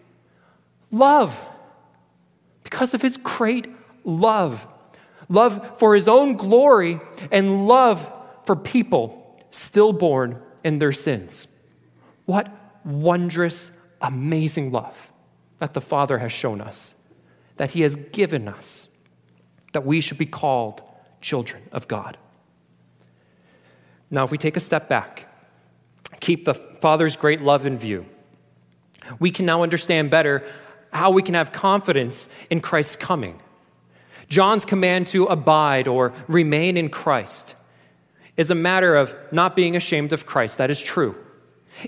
Love. 0.91 1.43
Because 2.73 2.95
of 2.95 3.03
his 3.03 3.19
great 3.19 3.69
love. 4.03 4.67
Love 5.29 5.79
for 5.79 5.95
his 5.95 6.09
own 6.09 6.39
glory 6.39 7.01
and 7.31 7.69
love 7.69 8.11
for 8.47 8.57
people 8.57 9.39
stillborn 9.51 10.41
in 10.65 10.79
their 10.79 10.91
sins. 10.91 11.49
What 12.25 12.49
wondrous, 12.83 13.73
amazing 14.01 14.73
love 14.73 15.13
that 15.59 15.75
the 15.75 15.83
Father 15.83 16.19
has 16.19 16.33
shown 16.33 16.63
us, 16.63 16.95
that 17.59 17.73
He 17.73 17.83
has 17.83 17.95
given 17.95 18.49
us, 18.49 18.89
that 19.75 19.85
we 19.85 20.01
should 20.01 20.19
be 20.19 20.27
called 20.27 20.83
children 21.21 21.63
of 21.73 21.87
God. 21.89 22.17
Now, 24.11 24.25
if 24.25 24.31
we 24.31 24.39
take 24.39 24.57
a 24.57 24.61
step 24.61 24.89
back, 24.89 25.29
keep 26.21 26.47
the 26.47 26.55
Father's 26.55 27.17
great 27.17 27.43
love 27.43 27.67
in 27.67 27.77
view, 27.77 28.07
we 29.19 29.31
can 29.31 29.45
now 29.45 29.63
understand 29.63 30.11
better 30.11 30.43
how 30.93 31.11
we 31.11 31.23
can 31.23 31.35
have 31.35 31.53
confidence 31.53 32.29
in 32.51 32.61
Christ's 32.61 32.97
coming. 32.97 33.41
John's 34.29 34.65
command 34.65 35.07
to 35.09 35.25
abide 35.25 35.89
or 35.89 36.13
remain 36.29 36.77
in 36.77 36.89
Christ 36.89 37.55
is 38.37 38.51
a 38.51 38.55
matter 38.55 38.95
of 38.97 39.15
not 39.31 39.55
being 39.55 39.77
ashamed 39.77 40.13
of 40.13 40.27
Christ. 40.27 40.59
That 40.59 40.71
is 40.71 40.81
true. 40.81 41.17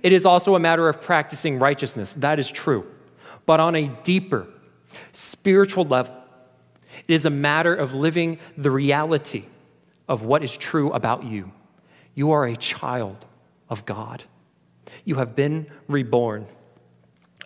It 0.02 0.12
is 0.12 0.26
also 0.26 0.54
a 0.54 0.58
matter 0.58 0.88
of 0.88 1.00
practicing 1.00 1.58
righteousness. 1.58 2.14
That 2.14 2.38
is 2.38 2.50
true. 2.50 2.86
But 3.46 3.60
on 3.60 3.76
a 3.76 3.88
deeper 4.02 4.46
spiritual 5.12 5.84
level, 5.84 6.14
it 7.06 7.12
is 7.12 7.26
a 7.26 7.30
matter 7.30 7.74
of 7.74 7.94
living 7.94 8.38
the 8.56 8.70
reality 8.70 9.44
of 10.08 10.22
what 10.22 10.44
is 10.44 10.56
true 10.56 10.92
about 10.92 11.24
you. 11.24 11.50
You 12.14 12.32
are 12.32 12.44
a 12.44 12.56
child 12.56 13.24
of 13.68 13.84
God. 13.84 14.24
You 15.04 15.16
have 15.16 15.34
been 15.34 15.66
reborn. 15.88 16.46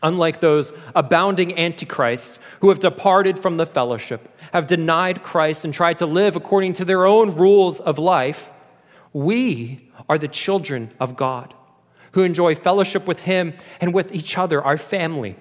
Unlike 0.02 0.40
those 0.40 0.72
abounding 0.94 1.58
antichrists 1.58 2.38
who 2.60 2.68
have 2.68 2.78
departed 2.78 3.38
from 3.38 3.56
the 3.56 3.66
fellowship, 3.66 4.28
have 4.52 4.66
denied 4.66 5.22
Christ, 5.22 5.64
and 5.64 5.74
tried 5.74 5.98
to 5.98 6.06
live 6.06 6.36
according 6.36 6.74
to 6.74 6.84
their 6.84 7.04
own 7.04 7.34
rules 7.34 7.80
of 7.80 7.98
life, 7.98 8.52
we 9.12 9.90
are 10.08 10.18
the 10.18 10.28
children 10.28 10.92
of 11.00 11.16
God 11.16 11.54
who 12.12 12.22
enjoy 12.22 12.54
fellowship 12.54 13.06
with 13.06 13.22
Him 13.22 13.54
and 13.80 13.92
with 13.92 14.14
each 14.14 14.38
other, 14.38 14.62
our 14.62 14.76
family, 14.76 15.36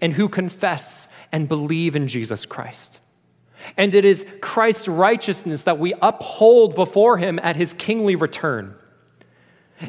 and 0.00 0.14
who 0.14 0.28
confess 0.28 1.08
and 1.32 1.48
believe 1.48 1.96
in 1.96 2.08
Jesus 2.08 2.46
Christ. 2.46 3.00
And 3.76 3.94
it 3.94 4.04
is 4.04 4.26
Christ's 4.40 4.88
righteousness 4.88 5.64
that 5.64 5.78
we 5.78 5.94
uphold 6.00 6.74
before 6.74 7.18
Him 7.18 7.40
at 7.42 7.56
His 7.56 7.74
kingly 7.74 8.14
return. 8.14 8.74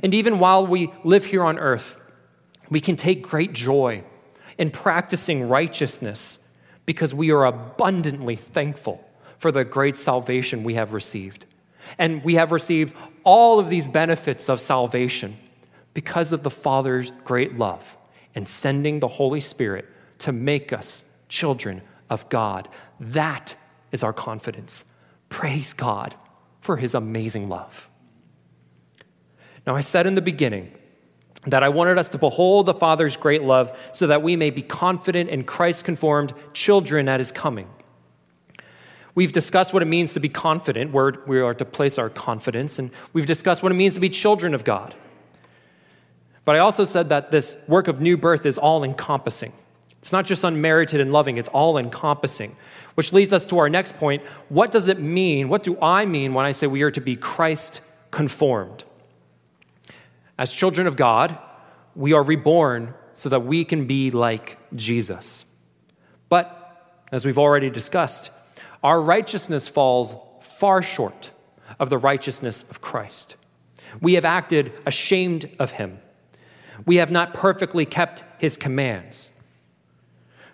And 0.03 0.13
even 0.13 0.39
while 0.39 0.65
we 0.65 0.91
live 1.03 1.25
here 1.25 1.43
on 1.43 1.59
earth, 1.59 1.97
we 2.69 2.79
can 2.79 2.95
take 2.95 3.21
great 3.21 3.53
joy 3.53 4.03
in 4.57 4.71
practicing 4.71 5.47
righteousness 5.47 6.39
because 6.85 7.13
we 7.13 7.31
are 7.31 7.45
abundantly 7.45 8.35
thankful 8.35 9.03
for 9.37 9.51
the 9.51 9.63
great 9.63 9.97
salvation 9.97 10.63
we 10.63 10.73
have 10.73 10.93
received. 10.93 11.45
And 11.97 12.23
we 12.23 12.35
have 12.35 12.51
received 12.51 12.95
all 13.23 13.59
of 13.59 13.69
these 13.69 13.87
benefits 13.87 14.49
of 14.49 14.59
salvation 14.59 15.37
because 15.93 16.33
of 16.33 16.43
the 16.43 16.49
Father's 16.49 17.11
great 17.23 17.57
love 17.57 17.97
and 18.35 18.47
sending 18.47 18.99
the 18.99 19.07
Holy 19.07 19.39
Spirit 19.39 19.85
to 20.19 20.31
make 20.31 20.73
us 20.73 21.03
children 21.29 21.81
of 22.09 22.27
God. 22.29 22.67
That 22.99 23.55
is 23.91 24.03
our 24.03 24.13
confidence. 24.13 24.85
Praise 25.29 25.73
God 25.73 26.15
for 26.61 26.77
his 26.77 26.93
amazing 26.93 27.49
love. 27.49 27.89
Now, 29.65 29.75
I 29.75 29.81
said 29.81 30.07
in 30.07 30.15
the 30.15 30.21
beginning 30.21 30.71
that 31.47 31.63
I 31.63 31.69
wanted 31.69 31.97
us 31.97 32.09
to 32.09 32.17
behold 32.17 32.65
the 32.65 32.73
Father's 32.73 33.15
great 33.15 33.41
love 33.41 33.75
so 33.91 34.07
that 34.07 34.21
we 34.21 34.35
may 34.35 34.49
be 34.49 34.61
confident 34.61 35.29
in 35.29 35.43
Christ 35.43 35.85
conformed 35.85 36.33
children 36.53 37.07
at 37.07 37.19
his 37.19 37.31
coming. 37.31 37.69
We've 39.15 39.31
discussed 39.31 39.73
what 39.73 39.81
it 39.81 39.87
means 39.87 40.13
to 40.13 40.19
be 40.19 40.29
confident, 40.29 40.91
where 40.91 41.13
we 41.25 41.41
are 41.41 41.53
to 41.55 41.65
place 41.65 41.97
our 41.97 42.09
confidence, 42.09 42.77
and 42.77 42.91
we've 43.13 43.25
discussed 43.25 43.63
what 43.63 43.71
it 43.71 43.75
means 43.75 43.95
to 43.95 43.99
be 43.99 44.09
children 44.09 44.53
of 44.53 44.63
God. 44.63 44.93
But 46.45 46.55
I 46.55 46.59
also 46.59 46.83
said 46.83 47.09
that 47.09 47.31
this 47.31 47.57
work 47.67 47.87
of 47.87 47.99
new 47.99 48.15
birth 48.15 48.45
is 48.45 48.57
all 48.57 48.83
encompassing. 48.83 49.53
It's 49.99 50.11
not 50.11 50.25
just 50.25 50.43
unmerited 50.43 51.01
and 51.01 51.11
loving, 51.11 51.37
it's 51.37 51.49
all 51.49 51.77
encompassing. 51.77 52.55
Which 52.95 53.11
leads 53.11 53.33
us 53.33 53.45
to 53.47 53.57
our 53.57 53.69
next 53.69 53.97
point. 53.97 54.23
What 54.49 54.71
does 54.71 54.87
it 54.87 54.99
mean? 54.99 55.49
What 55.49 55.63
do 55.63 55.77
I 55.81 56.05
mean 56.05 56.33
when 56.33 56.45
I 56.45 56.51
say 56.51 56.67
we 56.67 56.83
are 56.83 56.91
to 56.91 57.01
be 57.01 57.15
Christ 57.15 57.81
conformed? 58.11 58.83
As 60.37 60.53
children 60.53 60.87
of 60.87 60.95
God, 60.95 61.37
we 61.95 62.13
are 62.13 62.23
reborn 62.23 62.93
so 63.15 63.29
that 63.29 63.45
we 63.45 63.65
can 63.65 63.87
be 63.87 64.11
like 64.11 64.57
Jesus. 64.75 65.45
But, 66.29 66.53
as 67.11 67.25
we've 67.25 67.39
already 67.39 67.69
discussed, 67.69 68.29
our 68.83 69.01
righteousness 69.01 69.67
falls 69.67 70.15
far 70.41 70.81
short 70.81 71.31
of 71.79 71.89
the 71.89 71.97
righteousness 71.97 72.63
of 72.63 72.81
Christ. 72.81 73.35
We 74.01 74.13
have 74.13 74.25
acted 74.25 74.73
ashamed 74.85 75.55
of 75.57 75.71
him. 75.71 75.99
We 76.85 76.97
have 76.97 77.09
not 77.09 77.33
perfectly 77.33 77.85
kept 77.85 78.23
his 78.37 78.57
commands. 78.57 79.31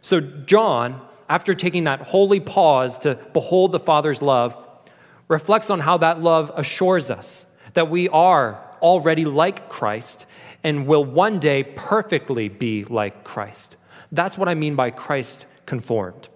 So, 0.01 0.21
John, 0.21 1.01
after 1.27 1.53
taking 1.53 1.85
that 1.85 2.01
holy 2.01 2.39
pause 2.39 2.97
to 2.99 3.15
behold 3.33 3.71
the 3.71 3.79
Father's 3.79 4.21
love, 4.21 4.57
reflects 5.27 5.69
on 5.69 5.81
how 5.81 5.97
that 5.97 6.21
love 6.21 6.51
assures 6.55 7.09
us 7.09 7.45
that 7.73 7.89
we 7.89 8.07
are 8.09 8.62
already 8.83 9.25
like 9.25 9.69
Christ 9.69 10.27
and 10.63 10.85
will 10.85 11.03
one 11.03 11.39
day 11.39 11.63
perfectly 11.63 12.49
be 12.49 12.83
like 12.83 13.23
Christ. 13.23 13.77
That's 14.11 14.37
what 14.37 14.47
I 14.47 14.53
mean 14.53 14.75
by 14.75 14.91
Christ 14.91 15.47
conformed. 15.65 16.29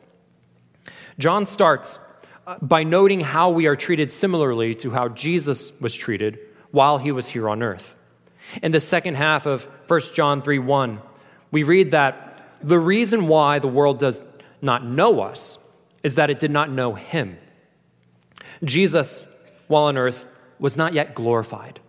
John 1.19 1.45
starts 1.45 1.99
uh, 2.47 2.57
by 2.61 2.83
noting 2.83 3.19
how 3.21 3.49
we 3.49 3.67
are 3.67 3.75
treated 3.75 4.11
similarly 4.11 4.73
to 4.75 4.91
how 4.91 5.09
Jesus 5.09 5.77
was 5.79 5.93
treated 5.93 6.39
while 6.71 6.97
he 6.97 7.11
was 7.11 7.27
here 7.29 7.49
on 7.49 7.61
earth. 7.61 7.95
In 8.63 8.71
the 8.71 8.79
second 8.79 9.15
half 9.15 9.45
of 9.45 9.65
1 9.87 9.99
John 10.13 10.41
3 10.41 10.59
1, 10.59 11.01
we 11.51 11.63
read 11.63 11.91
that 11.91 12.57
the 12.61 12.79
reason 12.79 13.27
why 13.27 13.59
the 13.59 13.67
world 13.67 13.99
does 13.99 14.23
not 14.61 14.85
know 14.85 15.21
us 15.21 15.59
is 16.03 16.15
that 16.15 16.29
it 16.29 16.39
did 16.39 16.51
not 16.51 16.71
know 16.71 16.93
him. 16.93 17.37
Jesus, 18.63 19.27
while 19.67 19.83
on 19.83 19.97
earth, 19.97 20.27
was 20.59 20.75
not 20.75 20.93
yet 20.93 21.13
glorified. 21.13 21.79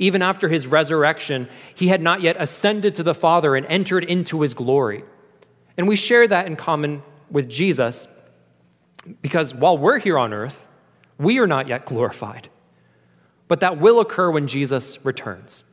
Even 0.00 0.22
after 0.22 0.48
his 0.48 0.66
resurrection, 0.66 1.46
he 1.74 1.88
had 1.88 2.00
not 2.00 2.22
yet 2.22 2.36
ascended 2.38 2.94
to 2.94 3.02
the 3.02 3.14
Father 3.14 3.54
and 3.54 3.66
entered 3.66 4.02
into 4.02 4.40
his 4.40 4.54
glory. 4.54 5.04
And 5.76 5.86
we 5.86 5.94
share 5.94 6.26
that 6.26 6.46
in 6.46 6.56
common 6.56 7.02
with 7.30 7.50
Jesus 7.50 8.08
because 9.20 9.54
while 9.54 9.76
we're 9.76 9.98
here 9.98 10.18
on 10.18 10.32
earth, 10.32 10.66
we 11.18 11.38
are 11.38 11.46
not 11.46 11.68
yet 11.68 11.84
glorified. 11.84 12.48
But 13.46 13.60
that 13.60 13.78
will 13.78 14.00
occur 14.00 14.30
when 14.30 14.46
Jesus 14.46 15.04
returns. 15.04 15.64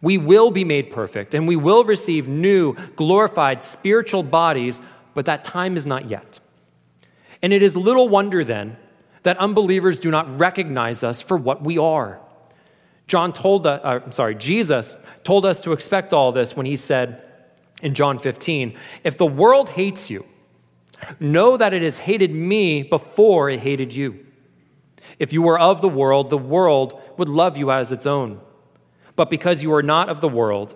We 0.00 0.16
will 0.16 0.52
be 0.52 0.64
made 0.64 0.92
perfect 0.92 1.34
and 1.34 1.48
we 1.48 1.56
will 1.56 1.82
receive 1.82 2.28
new, 2.28 2.74
glorified 2.94 3.64
spiritual 3.64 4.22
bodies, 4.22 4.80
but 5.12 5.26
that 5.26 5.42
time 5.42 5.76
is 5.76 5.86
not 5.86 6.08
yet. 6.08 6.38
And 7.42 7.52
it 7.52 7.62
is 7.62 7.76
little 7.76 8.08
wonder 8.08 8.44
then 8.44 8.76
that 9.24 9.38
unbelievers 9.38 9.98
do 9.98 10.12
not 10.12 10.38
recognize 10.38 11.02
us 11.02 11.20
for 11.20 11.36
what 11.36 11.62
we 11.62 11.78
are. 11.78 12.20
John 13.06 13.32
told, 13.32 13.66
us, 13.66 13.80
uh, 13.84 14.00
uh, 14.06 14.10
sorry, 14.10 14.34
Jesus 14.34 14.96
told 15.24 15.44
us 15.44 15.60
to 15.62 15.72
expect 15.72 16.12
all 16.12 16.32
this 16.32 16.56
when 16.56 16.66
he 16.66 16.76
said 16.76 17.22
in 17.82 17.94
John 17.94 18.18
15, 18.18 18.76
if 19.04 19.18
the 19.18 19.26
world 19.26 19.70
hates 19.70 20.10
you, 20.10 20.24
know 21.18 21.56
that 21.56 21.72
it 21.72 21.82
has 21.82 21.98
hated 21.98 22.32
me 22.32 22.82
before 22.82 23.50
it 23.50 23.60
hated 23.60 23.92
you. 23.92 24.24
If 25.18 25.32
you 25.32 25.42
were 25.42 25.58
of 25.58 25.82
the 25.82 25.88
world, 25.88 26.30
the 26.30 26.38
world 26.38 27.00
would 27.18 27.28
love 27.28 27.56
you 27.56 27.70
as 27.70 27.92
its 27.92 28.06
own. 28.06 28.40
But 29.16 29.30
because 29.30 29.62
you 29.62 29.72
are 29.74 29.82
not 29.82 30.08
of 30.08 30.20
the 30.20 30.28
world, 30.28 30.74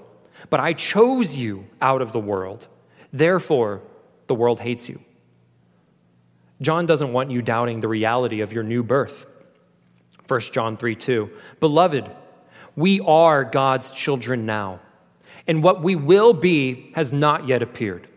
but 0.51 0.61
I 0.61 0.73
chose 0.73 1.37
you 1.37 1.67
out 1.81 2.03
of 2.03 2.13
the 2.13 2.21
world, 2.21 2.67
therefore 3.13 3.83
the 4.27 4.35
world 4.35 4.61
hates 4.61 4.89
you. 4.89 5.01
John 6.61 6.87
doesn't 6.87 7.13
want 7.13 7.31
you 7.31 7.43
doubting 7.43 7.81
the 7.81 7.89
reality 7.89 8.41
of 8.41 8.53
your 8.53 8.63
new 8.63 8.83
birth. 8.83 9.27
1 10.29 10.41
John 10.53 10.77
3 10.77 10.95
2. 10.95 11.31
Beloved, 11.61 12.11
we 12.75 13.01
are 13.01 13.45
God's 13.45 13.91
children 13.91 14.47
now, 14.47 14.81
and 15.47 15.63
what 15.63 15.83
we 15.83 15.97
will 15.97 16.33
be 16.33 16.93
has 16.95 17.13
not 17.13 17.47
yet 17.47 17.63
appeared. 17.63 18.09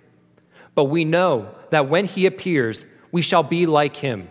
But 0.75 0.85
we 0.85 1.05
know 1.05 1.53
that 1.69 1.89
when 1.89 2.05
he 2.05 2.25
appears, 2.25 2.85
we 3.11 3.21
shall 3.21 3.43
be 3.43 3.65
like 3.65 3.97
him, 3.97 4.29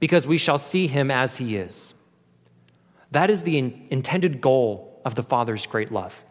because 0.00 0.26
we 0.26 0.38
shall 0.38 0.58
see 0.58 0.86
him 0.86 1.10
as 1.10 1.36
he 1.36 1.56
is. 1.56 1.94
That 3.12 3.30
is 3.30 3.42
the 3.42 3.58
in- 3.58 3.86
intended 3.90 4.40
goal 4.40 5.00
of 5.04 5.14
the 5.14 5.22
Father's 5.22 5.66
great 5.66 5.92
love. 5.92 6.24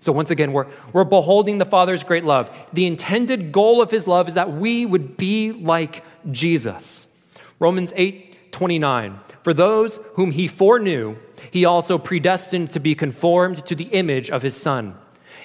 So, 0.00 0.12
once 0.12 0.30
again, 0.30 0.52
we're, 0.52 0.66
we're 0.92 1.04
beholding 1.04 1.58
the 1.58 1.64
Father's 1.64 2.04
great 2.04 2.24
love. 2.24 2.50
The 2.72 2.86
intended 2.86 3.52
goal 3.52 3.80
of 3.80 3.90
his 3.90 4.06
love 4.06 4.28
is 4.28 4.34
that 4.34 4.52
we 4.52 4.84
would 4.84 5.16
be 5.16 5.52
like 5.52 6.04
Jesus. 6.30 7.08
Romans 7.58 7.92
8 7.96 8.25
29. 8.56 9.20
For 9.42 9.52
those 9.52 9.98
whom 10.14 10.30
he 10.30 10.48
foreknew, 10.48 11.16
he 11.50 11.66
also 11.66 11.98
predestined 11.98 12.72
to 12.72 12.80
be 12.80 12.94
conformed 12.94 13.58
to 13.66 13.74
the 13.74 13.84
image 13.84 14.30
of 14.30 14.40
his 14.40 14.56
Son, 14.56 14.96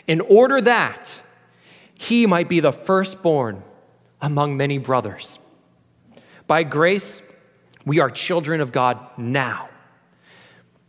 in 0.08 0.22
order 0.22 0.62
that 0.62 1.22
he 1.94 2.26
might 2.26 2.48
be 2.48 2.62
the 2.62 2.72
firstborn 2.72 3.64
among 4.22 4.56
many 4.56 4.78
brothers. 4.78 5.40
By 6.48 6.64
grace, 6.64 7.22
we 7.86 8.00
are 8.00 8.10
children 8.10 8.62
of 8.62 8.72
God 8.72 8.98
now. 9.18 9.68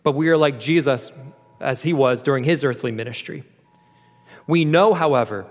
But 0.05 0.13
we 0.13 0.29
are 0.29 0.37
like 0.37 0.61
Jesus 0.61 1.11
as 1.61 1.83
he 1.83 1.93
was 1.93 2.23
during 2.23 2.45
his 2.45 2.63
earthly 2.63 2.93
ministry. 2.93 3.43
We 4.47 4.65
know, 4.65 4.95
however, 4.95 5.45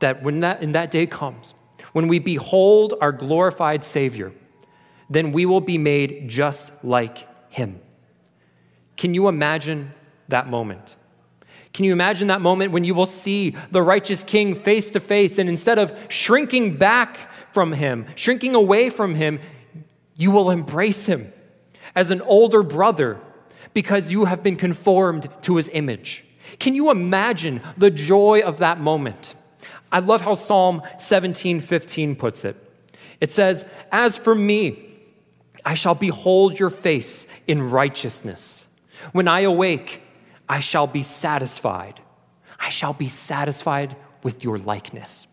that 0.00 0.22
when 0.22 0.40
that, 0.40 0.62
in 0.62 0.72
that 0.72 0.90
day 0.90 1.06
comes, 1.06 1.54
when 1.94 2.08
we 2.08 2.18
behold 2.18 2.92
our 3.00 3.12
glorified 3.12 3.84
Savior, 3.84 4.34
then 5.08 5.32
we 5.32 5.46
will 5.46 5.60
be 5.60 5.78
made 5.78 6.28
just 6.28 6.72
like 6.84 7.26
him. 7.50 7.80
Can 8.96 9.14
you 9.14 9.28
imagine 9.28 9.92
that 10.28 10.48
moment? 10.48 10.96
Can 11.72 11.84
you 11.84 11.92
imagine 11.92 12.28
that 12.28 12.40
moment 12.40 12.72
when 12.72 12.84
you 12.84 12.94
will 12.94 13.06
see 13.06 13.56
the 13.72 13.82
righteous 13.82 14.22
king 14.22 14.54
face 14.54 14.90
to 14.90 15.00
face, 15.00 15.38
and 15.38 15.48
instead 15.48 15.78
of 15.78 15.92
shrinking 16.08 16.76
back 16.76 17.18
from 17.52 17.72
him, 17.72 18.06
shrinking 18.14 18.54
away 18.54 18.90
from 18.90 19.16
him, 19.16 19.40
you 20.16 20.30
will 20.30 20.50
embrace 20.50 21.06
him 21.06 21.32
as 21.96 22.10
an 22.10 22.20
older 22.22 22.62
brother 22.62 23.20
because 23.72 24.12
you 24.12 24.24
have 24.26 24.42
been 24.42 24.56
conformed 24.56 25.28
to 25.42 25.56
his 25.56 25.68
image? 25.72 26.24
Can 26.60 26.74
you 26.76 26.90
imagine 26.90 27.60
the 27.76 27.90
joy 27.90 28.40
of 28.44 28.58
that 28.58 28.78
moment? 28.78 29.34
I 29.90 29.98
love 29.98 30.20
how 30.20 30.34
Psalm 30.34 30.82
17 30.98 31.60
15 31.60 32.16
puts 32.16 32.44
it. 32.44 32.56
It 33.20 33.30
says, 33.30 33.66
As 33.90 34.16
for 34.16 34.34
me, 34.34 34.83
I 35.64 35.74
shall 35.74 35.94
behold 35.94 36.58
your 36.58 36.70
face 36.70 37.26
in 37.46 37.70
righteousness. 37.70 38.66
When 39.12 39.28
I 39.28 39.40
awake, 39.40 40.02
I 40.48 40.60
shall 40.60 40.86
be 40.86 41.02
satisfied. 41.02 42.00
I 42.58 42.68
shall 42.68 42.92
be 42.92 43.08
satisfied 43.08 43.96
with 44.22 44.44
your 44.44 44.58
likeness. 44.58 45.26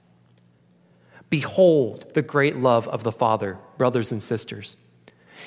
Behold 1.29 2.13
the 2.13 2.21
great 2.21 2.57
love 2.57 2.87
of 2.87 3.03
the 3.03 3.11
Father, 3.11 3.57
brothers 3.77 4.11
and 4.11 4.21
sisters. 4.21 4.75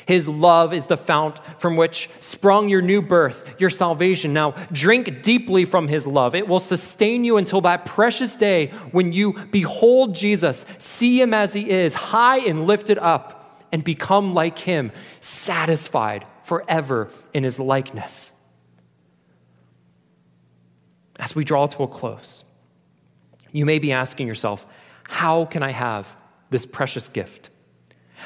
His 0.06 0.28
love 0.28 0.74
is 0.74 0.86
the 0.86 0.96
fount 0.96 1.40
from 1.58 1.76
which 1.76 2.10
sprung 2.20 2.68
your 2.68 2.82
new 2.82 3.00
birth, 3.00 3.54
your 3.58 3.70
salvation. 3.70 4.32
Now, 4.32 4.52
drink 4.72 5.22
deeply 5.22 5.64
from 5.64 5.88
His 5.88 6.06
love. 6.06 6.34
It 6.34 6.48
will 6.48 6.60
sustain 6.60 7.24
you 7.24 7.36
until 7.36 7.60
that 7.62 7.84
precious 7.84 8.36
day 8.36 8.68
when 8.92 9.12
you 9.12 9.34
behold 9.50 10.14
Jesus, 10.14 10.66
see 10.78 11.20
Him 11.20 11.32
as 11.32 11.54
He 11.54 11.70
is, 11.70 11.94
high 11.94 12.38
and 12.38 12.66
lifted 12.66 12.98
up, 12.98 13.43
and 13.74 13.82
become 13.82 14.34
like 14.34 14.60
Him, 14.60 14.92
satisfied 15.18 16.24
forever 16.44 17.10
in 17.32 17.42
His 17.42 17.58
likeness. 17.58 18.30
As 21.18 21.34
we 21.34 21.42
draw 21.42 21.66
to 21.66 21.82
a 21.82 21.88
close, 21.88 22.44
you 23.50 23.66
may 23.66 23.80
be 23.80 23.90
asking 23.90 24.28
yourself, 24.28 24.64
how 25.02 25.44
can 25.46 25.64
I 25.64 25.72
have 25.72 26.14
this 26.50 26.64
precious 26.64 27.08
gift? 27.08 27.48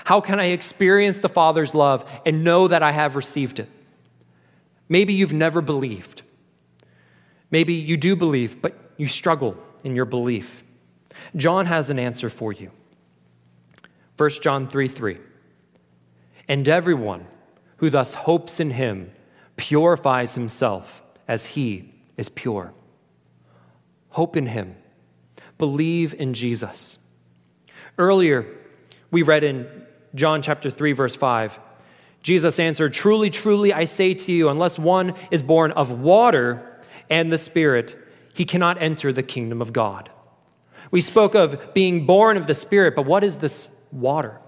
How 0.04 0.20
can 0.20 0.38
I 0.38 0.48
experience 0.48 1.20
the 1.20 1.30
Father's 1.30 1.74
love 1.74 2.04
and 2.26 2.44
know 2.44 2.68
that 2.68 2.82
I 2.82 2.92
have 2.92 3.16
received 3.16 3.58
it? 3.58 3.70
Maybe 4.86 5.14
you've 5.14 5.32
never 5.32 5.62
believed. 5.62 6.20
Maybe 7.50 7.72
you 7.72 7.96
do 7.96 8.16
believe, 8.16 8.60
but 8.60 8.76
you 8.98 9.06
struggle 9.06 9.56
in 9.82 9.96
your 9.96 10.04
belief. 10.04 10.62
John 11.36 11.64
has 11.64 11.88
an 11.88 11.98
answer 11.98 12.28
for 12.28 12.52
you. 12.52 12.70
1 14.18 14.28
John 14.42 14.68
3 14.68 14.88
3. 14.88 15.18
And 16.48 16.68
everyone 16.68 17.26
who 17.76 17.90
thus 17.90 18.14
hopes 18.14 18.58
in 18.58 18.70
him 18.70 19.12
purifies 19.56 20.34
himself 20.34 21.02
as 21.28 21.46
he 21.46 21.92
is 22.16 22.28
pure. 22.28 22.72
Hope 24.10 24.36
in 24.36 24.46
him. 24.46 24.76
Believe 25.58 26.14
in 26.14 26.34
Jesus. 26.34 26.96
Earlier, 27.98 28.46
we 29.10 29.22
read 29.22 29.44
in 29.44 29.66
John 30.14 30.40
chapter 30.40 30.70
3 30.70 30.92
verse 30.92 31.14
5. 31.14 31.60
Jesus 32.22 32.58
answered, 32.58 32.92
"Truly, 32.94 33.30
truly 33.30 33.72
I 33.72 33.84
say 33.84 34.14
to 34.14 34.32
you, 34.32 34.48
unless 34.48 34.78
one 34.78 35.14
is 35.30 35.42
born 35.42 35.70
of 35.72 36.00
water 36.00 36.80
and 37.10 37.30
the 37.30 37.38
Spirit, 37.38 37.96
he 38.34 38.44
cannot 38.44 38.80
enter 38.82 39.12
the 39.12 39.22
kingdom 39.22 39.60
of 39.60 39.72
God." 39.72 40.10
We 40.90 41.00
spoke 41.00 41.34
of 41.34 41.74
being 41.74 42.06
born 42.06 42.36
of 42.36 42.46
the 42.46 42.54
Spirit, 42.54 42.96
but 42.96 43.04
what 43.04 43.22
is 43.22 43.38
this 43.38 43.68
water? 43.92 44.38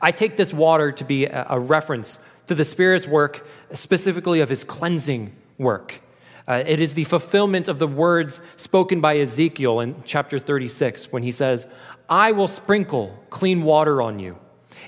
I 0.00 0.12
take 0.12 0.36
this 0.36 0.52
water 0.52 0.92
to 0.92 1.04
be 1.04 1.26
a 1.26 1.58
reference 1.58 2.18
to 2.46 2.54
the 2.54 2.64
Spirit's 2.64 3.06
work, 3.06 3.46
specifically 3.74 4.40
of 4.40 4.48
his 4.48 4.64
cleansing 4.64 5.34
work. 5.58 6.00
Uh, 6.48 6.64
it 6.66 6.80
is 6.80 6.94
the 6.94 7.04
fulfillment 7.04 7.68
of 7.68 7.78
the 7.78 7.86
words 7.86 8.40
spoken 8.56 9.00
by 9.00 9.18
Ezekiel 9.18 9.78
in 9.80 9.94
chapter 10.04 10.38
36 10.38 11.12
when 11.12 11.22
he 11.22 11.30
says, 11.30 11.66
I 12.08 12.32
will 12.32 12.48
sprinkle 12.48 13.16
clean 13.30 13.62
water 13.62 14.02
on 14.02 14.18
you, 14.18 14.36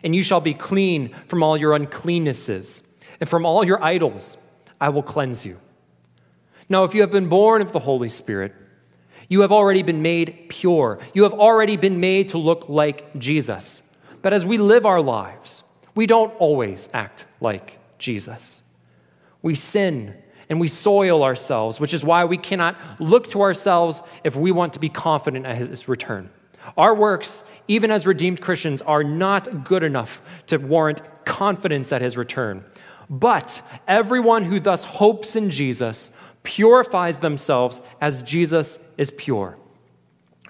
and 0.03 0.15
you 0.15 0.25
shall 0.25 0.41
be 0.41 0.55
clean 0.55 1.15
from 1.29 1.43
all 1.43 1.57
your 1.57 1.73
uncleannesses, 1.73 2.83
and 3.21 3.29
from 3.29 3.47
all 3.47 3.65
your 3.65 3.83
idols 3.83 4.37
I 4.81 4.89
will 4.89 5.05
cleanse 5.05 5.47
you. 5.47 5.61
Now, 6.69 6.83
if 6.83 6.95
you 6.95 7.03
have 7.03 7.13
been 7.13 7.29
born 7.29 7.63
of 7.63 7.71
the 7.71 7.79
Holy 7.79 8.09
Spirit, 8.09 8.55
you 9.29 9.43
have 9.43 9.53
already 9.53 9.83
been 9.83 10.03
made 10.03 10.47
pure. 10.49 10.99
You 11.15 11.23
have 11.23 11.33
already 11.33 11.77
been 11.77 12.01
made 12.01 12.31
to 12.31 12.39
look 12.39 12.69
like 12.69 13.17
Jesus. 13.19 13.83
But 14.23 14.33
as 14.33 14.47
we 14.47 14.57
live 14.57 14.87
our 14.87 15.03
lives, 15.03 15.65
we 15.95 16.07
don't 16.07 16.33
always 16.39 16.89
act 16.95 17.27
like 17.41 17.79
Jesus. 17.99 18.63
We 19.43 19.55
sin 19.55 20.15
and 20.49 20.61
we 20.61 20.69
soil 20.69 21.23
ourselves, 21.23 21.81
which 21.81 21.93
is 21.93 22.05
why 22.05 22.25
we 22.25 22.37
cannot 22.37 22.77
look 23.01 23.29
to 23.31 23.43
ourselves 23.43 24.03
if 24.23 24.37
we 24.37 24.53
want 24.53 24.75
to 24.75 24.79
be 24.79 24.89
confident 24.89 25.47
at 25.47 25.57
his 25.57 25.89
return. 25.89 26.31
Our 26.77 26.95
works, 26.95 27.43
even 27.69 27.91
as 27.91 28.07
redeemed 28.07 28.41
Christians, 28.41 28.83
are 28.83 29.03
not 29.03 29.65
good 29.65 29.83
enough 29.83 30.23
to 30.47 30.59
warrant 30.59 31.03
confidence 31.25 31.93
at 31.93 32.03
his 32.03 32.17
return. 32.17 32.65
But 33.11 33.63
everyone 33.89 34.45
who 34.45 34.61
thus 34.61 34.85
hopes 34.85 35.35
in 35.35 35.51
Jesus 35.51 36.13
purifies 36.43 37.19
themselves 37.19 37.81
as 38.01 38.23
Jesus 38.23 38.79
is 38.97 39.11
pure. 39.11 39.59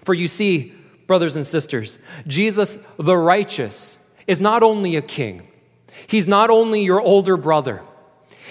For 0.05 0.15
you 0.15 0.29
see, 0.29 0.75
brothers 1.13 1.37
and 1.37 1.47
sisters, 1.47 1.99
Jesus 2.27 2.79
the 2.97 3.19
righteous 3.19 3.99
is 4.27 4.41
not 4.41 4.63
only 4.63 4.97
a 4.97 5.03
king, 5.03 5.47
he's 6.07 6.27
not 6.27 6.49
only 6.49 6.83
your 6.83 7.03
older 7.03 7.37
brother, 7.37 7.83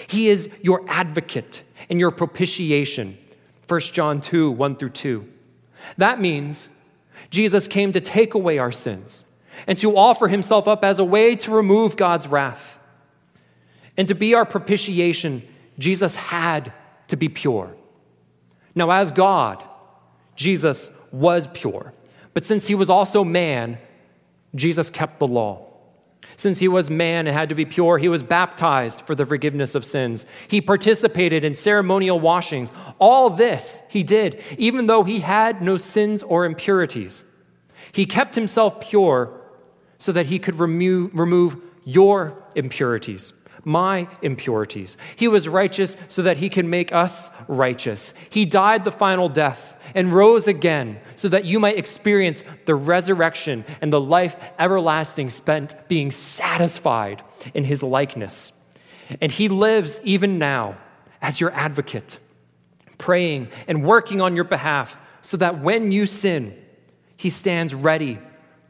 he 0.06 0.28
is 0.28 0.48
your 0.62 0.84
advocate 0.86 1.64
and 1.90 1.98
your 1.98 2.12
propitiation. 2.12 3.18
1 3.66 3.80
John 3.80 4.20
2 4.20 4.52
1 4.52 4.76
through 4.76 4.90
2. 4.90 5.28
That 5.96 6.20
means 6.20 6.70
Jesus 7.30 7.66
came 7.66 7.90
to 7.94 8.00
take 8.00 8.34
away 8.34 8.58
our 8.58 8.70
sins 8.70 9.24
and 9.66 9.76
to 9.78 9.96
offer 9.96 10.28
himself 10.28 10.68
up 10.68 10.84
as 10.84 11.00
a 11.00 11.04
way 11.04 11.34
to 11.34 11.50
remove 11.50 11.96
God's 11.96 12.28
wrath. 12.28 12.78
And 13.96 14.06
to 14.06 14.14
be 14.14 14.34
our 14.34 14.46
propitiation, 14.46 15.42
Jesus 15.80 16.14
had 16.14 16.72
to 17.08 17.16
be 17.16 17.28
pure. 17.28 17.74
Now, 18.76 18.92
as 18.92 19.10
God, 19.10 19.64
Jesus 20.36 20.92
was 21.10 21.48
pure. 21.48 21.92
But 22.34 22.44
since 22.44 22.66
he 22.66 22.74
was 22.74 22.90
also 22.90 23.24
man, 23.24 23.78
Jesus 24.54 24.90
kept 24.90 25.18
the 25.18 25.26
law. 25.26 25.68
Since 26.36 26.60
he 26.60 26.68
was 26.68 26.88
man 26.88 27.26
and 27.26 27.36
had 27.36 27.48
to 27.50 27.54
be 27.54 27.64
pure, 27.64 27.98
he 27.98 28.08
was 28.08 28.22
baptized 28.22 29.02
for 29.02 29.14
the 29.14 29.26
forgiveness 29.26 29.74
of 29.74 29.84
sins. 29.84 30.24
He 30.48 30.60
participated 30.60 31.44
in 31.44 31.54
ceremonial 31.54 32.18
washings. 32.18 32.72
All 32.98 33.28
this 33.30 33.82
he 33.90 34.02
did, 34.02 34.42
even 34.56 34.86
though 34.86 35.04
he 35.04 35.20
had 35.20 35.62
no 35.62 35.76
sins 35.76 36.22
or 36.22 36.44
impurities. 36.44 37.24
He 37.92 38.06
kept 38.06 38.34
himself 38.34 38.80
pure 38.80 39.40
so 39.98 40.12
that 40.12 40.26
he 40.26 40.38
could 40.38 40.58
remove, 40.58 41.16
remove 41.18 41.56
your 41.84 42.42
impurities, 42.56 43.32
my 43.64 44.08
impurities. 44.22 44.96
He 45.16 45.28
was 45.28 45.48
righteous 45.48 45.96
so 46.08 46.22
that 46.22 46.38
he 46.38 46.48
can 46.48 46.68
make 46.68 46.92
us 46.92 47.30
righteous. 47.48 48.14
He 48.30 48.44
died 48.44 48.84
the 48.84 48.90
final 48.90 49.28
death 49.28 49.76
and 49.94 50.12
rose 50.12 50.48
again 50.48 51.00
so 51.14 51.28
that 51.28 51.44
you 51.44 51.60
might 51.60 51.78
experience 51.78 52.42
the 52.66 52.74
resurrection 52.74 53.64
and 53.80 53.92
the 53.92 54.00
life 54.00 54.36
everlasting 54.58 55.28
spent 55.28 55.76
being 55.88 56.10
satisfied 56.10 57.22
in 57.54 57.64
his 57.64 57.82
likeness. 57.82 58.52
And 59.20 59.30
he 59.30 59.48
lives 59.48 60.00
even 60.04 60.38
now 60.38 60.76
as 61.20 61.40
your 61.40 61.52
advocate, 61.52 62.18
praying 62.98 63.48
and 63.68 63.84
working 63.84 64.20
on 64.20 64.34
your 64.34 64.44
behalf 64.44 64.96
so 65.20 65.36
that 65.36 65.60
when 65.60 65.92
you 65.92 66.06
sin, 66.06 66.56
he 67.16 67.30
stands 67.30 67.74
ready 67.74 68.18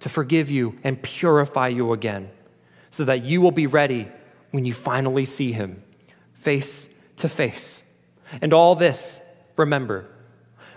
to 0.01 0.09
forgive 0.09 0.51
you 0.51 0.79
and 0.85 1.01
purify 1.03 1.69
you 1.69 1.93
again 1.93 2.29
so 2.91 3.05
that 3.05 3.25
you 3.25 3.41
will 3.41 3.53
be 3.53 3.67
ready 3.67 4.09
when 4.53 4.65
you 4.65 4.73
finally 4.73 5.25
see 5.25 5.53
him 5.53 5.83
face 6.35 6.89
to 7.17 7.29
face. 7.29 7.83
And 8.41 8.53
all 8.53 8.75
this, 8.75 9.21
remember, 9.57 10.07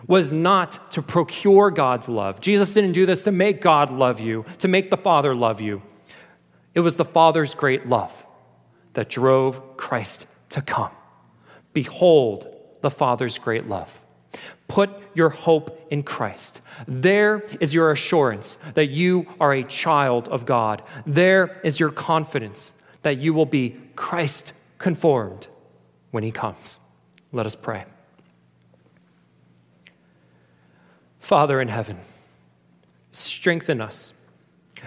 was 0.08 0.32
not 0.32 0.92
to 0.92 1.02
procure 1.02 1.72
God's 1.72 2.10
love. 2.10 2.42
Jesus 2.42 2.74
didn't 2.74 2.92
do 2.92 3.06
this 3.06 3.24
to 3.24 3.32
make 3.32 3.62
God 3.62 3.92
love 3.92 4.20
you, 4.20 4.46
to 4.60 4.68
make 4.68 4.90
the 4.90 4.98
Father 4.98 5.34
love 5.34 5.62
you. 5.62 5.82
It 6.74 6.82
was 6.82 6.96
the 6.96 7.06
Father's 7.06 7.54
great 7.56 7.88
love 7.88 8.26
that 8.94 9.10
drove 9.10 9.78
Christ 9.78 10.26
to 10.50 10.62
come. 10.62 10.92
Behold 11.74 12.48
the 12.82 12.92
Father's 12.92 13.38
great 13.38 13.68
love. 13.68 14.02
Put 14.68 14.92
your 15.14 15.30
hope 15.30 15.88
in 15.92 16.04
Christ. 16.04 16.62
There 16.88 17.44
is 17.60 17.74
your 17.74 17.92
assurance 17.92 18.58
that 18.74 18.88
you 18.88 19.28
are 19.40 19.54
a 19.54 19.64
child 19.64 20.28
of 20.28 20.46
God. 20.46 20.82
There 21.06 21.62
is 21.64 21.80
your 21.80 21.92
confidence 21.92 22.74
that 23.06 23.20
you 23.20 23.36
will 23.36 23.46
be 23.46 23.76
Christ 23.96 24.52
conformed 24.80 25.46
when 26.10 26.24
he 26.24 26.32
comes. 26.32 26.80
Let 27.32 27.46
us 27.46 27.56
pray. 27.56 27.86
Father 31.20 31.62
in 31.62 31.68
heaven, 31.68 32.00
strengthen 33.12 33.80
us. 33.80 34.16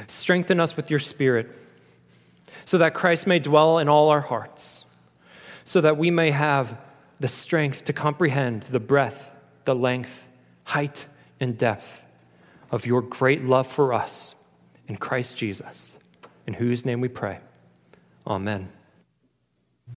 Strengthen 0.09 0.59
us 0.59 0.77
with 0.77 0.91
your 0.91 0.99
Spirit 0.99 1.49
so 2.65 2.79
that 2.79 2.93
Christ 2.93 3.29
may 3.29 3.39
dwell 3.39 3.79
in 3.79 3.89
all 3.89 4.09
our 4.09 4.21
hearts, 4.21 4.85
so 5.63 5.81
that 5.81 5.97
we 5.97 6.11
may 6.11 6.33
have 6.33 6.77
the 7.21 7.29
strength 7.29 7.85
to 7.85 7.93
comprehend 7.93 8.65
the 8.65 8.81
breadth, 8.81 9.31
the 9.65 9.77
length, 9.77 10.29
height, 10.65 11.07
and 11.39 11.57
depth 11.57 12.03
of 12.73 12.85
your 12.85 13.01
great 13.01 13.45
love 13.45 13.69
for 13.69 13.93
us 13.93 14.35
in 14.89 14.97
Christ 14.97 15.37
Jesus, 15.37 15.97
in 16.49 16.55
whose 16.55 16.85
name 16.85 17.01
we 17.01 17.07
pray. 17.07 17.39
Amen. 18.29 18.78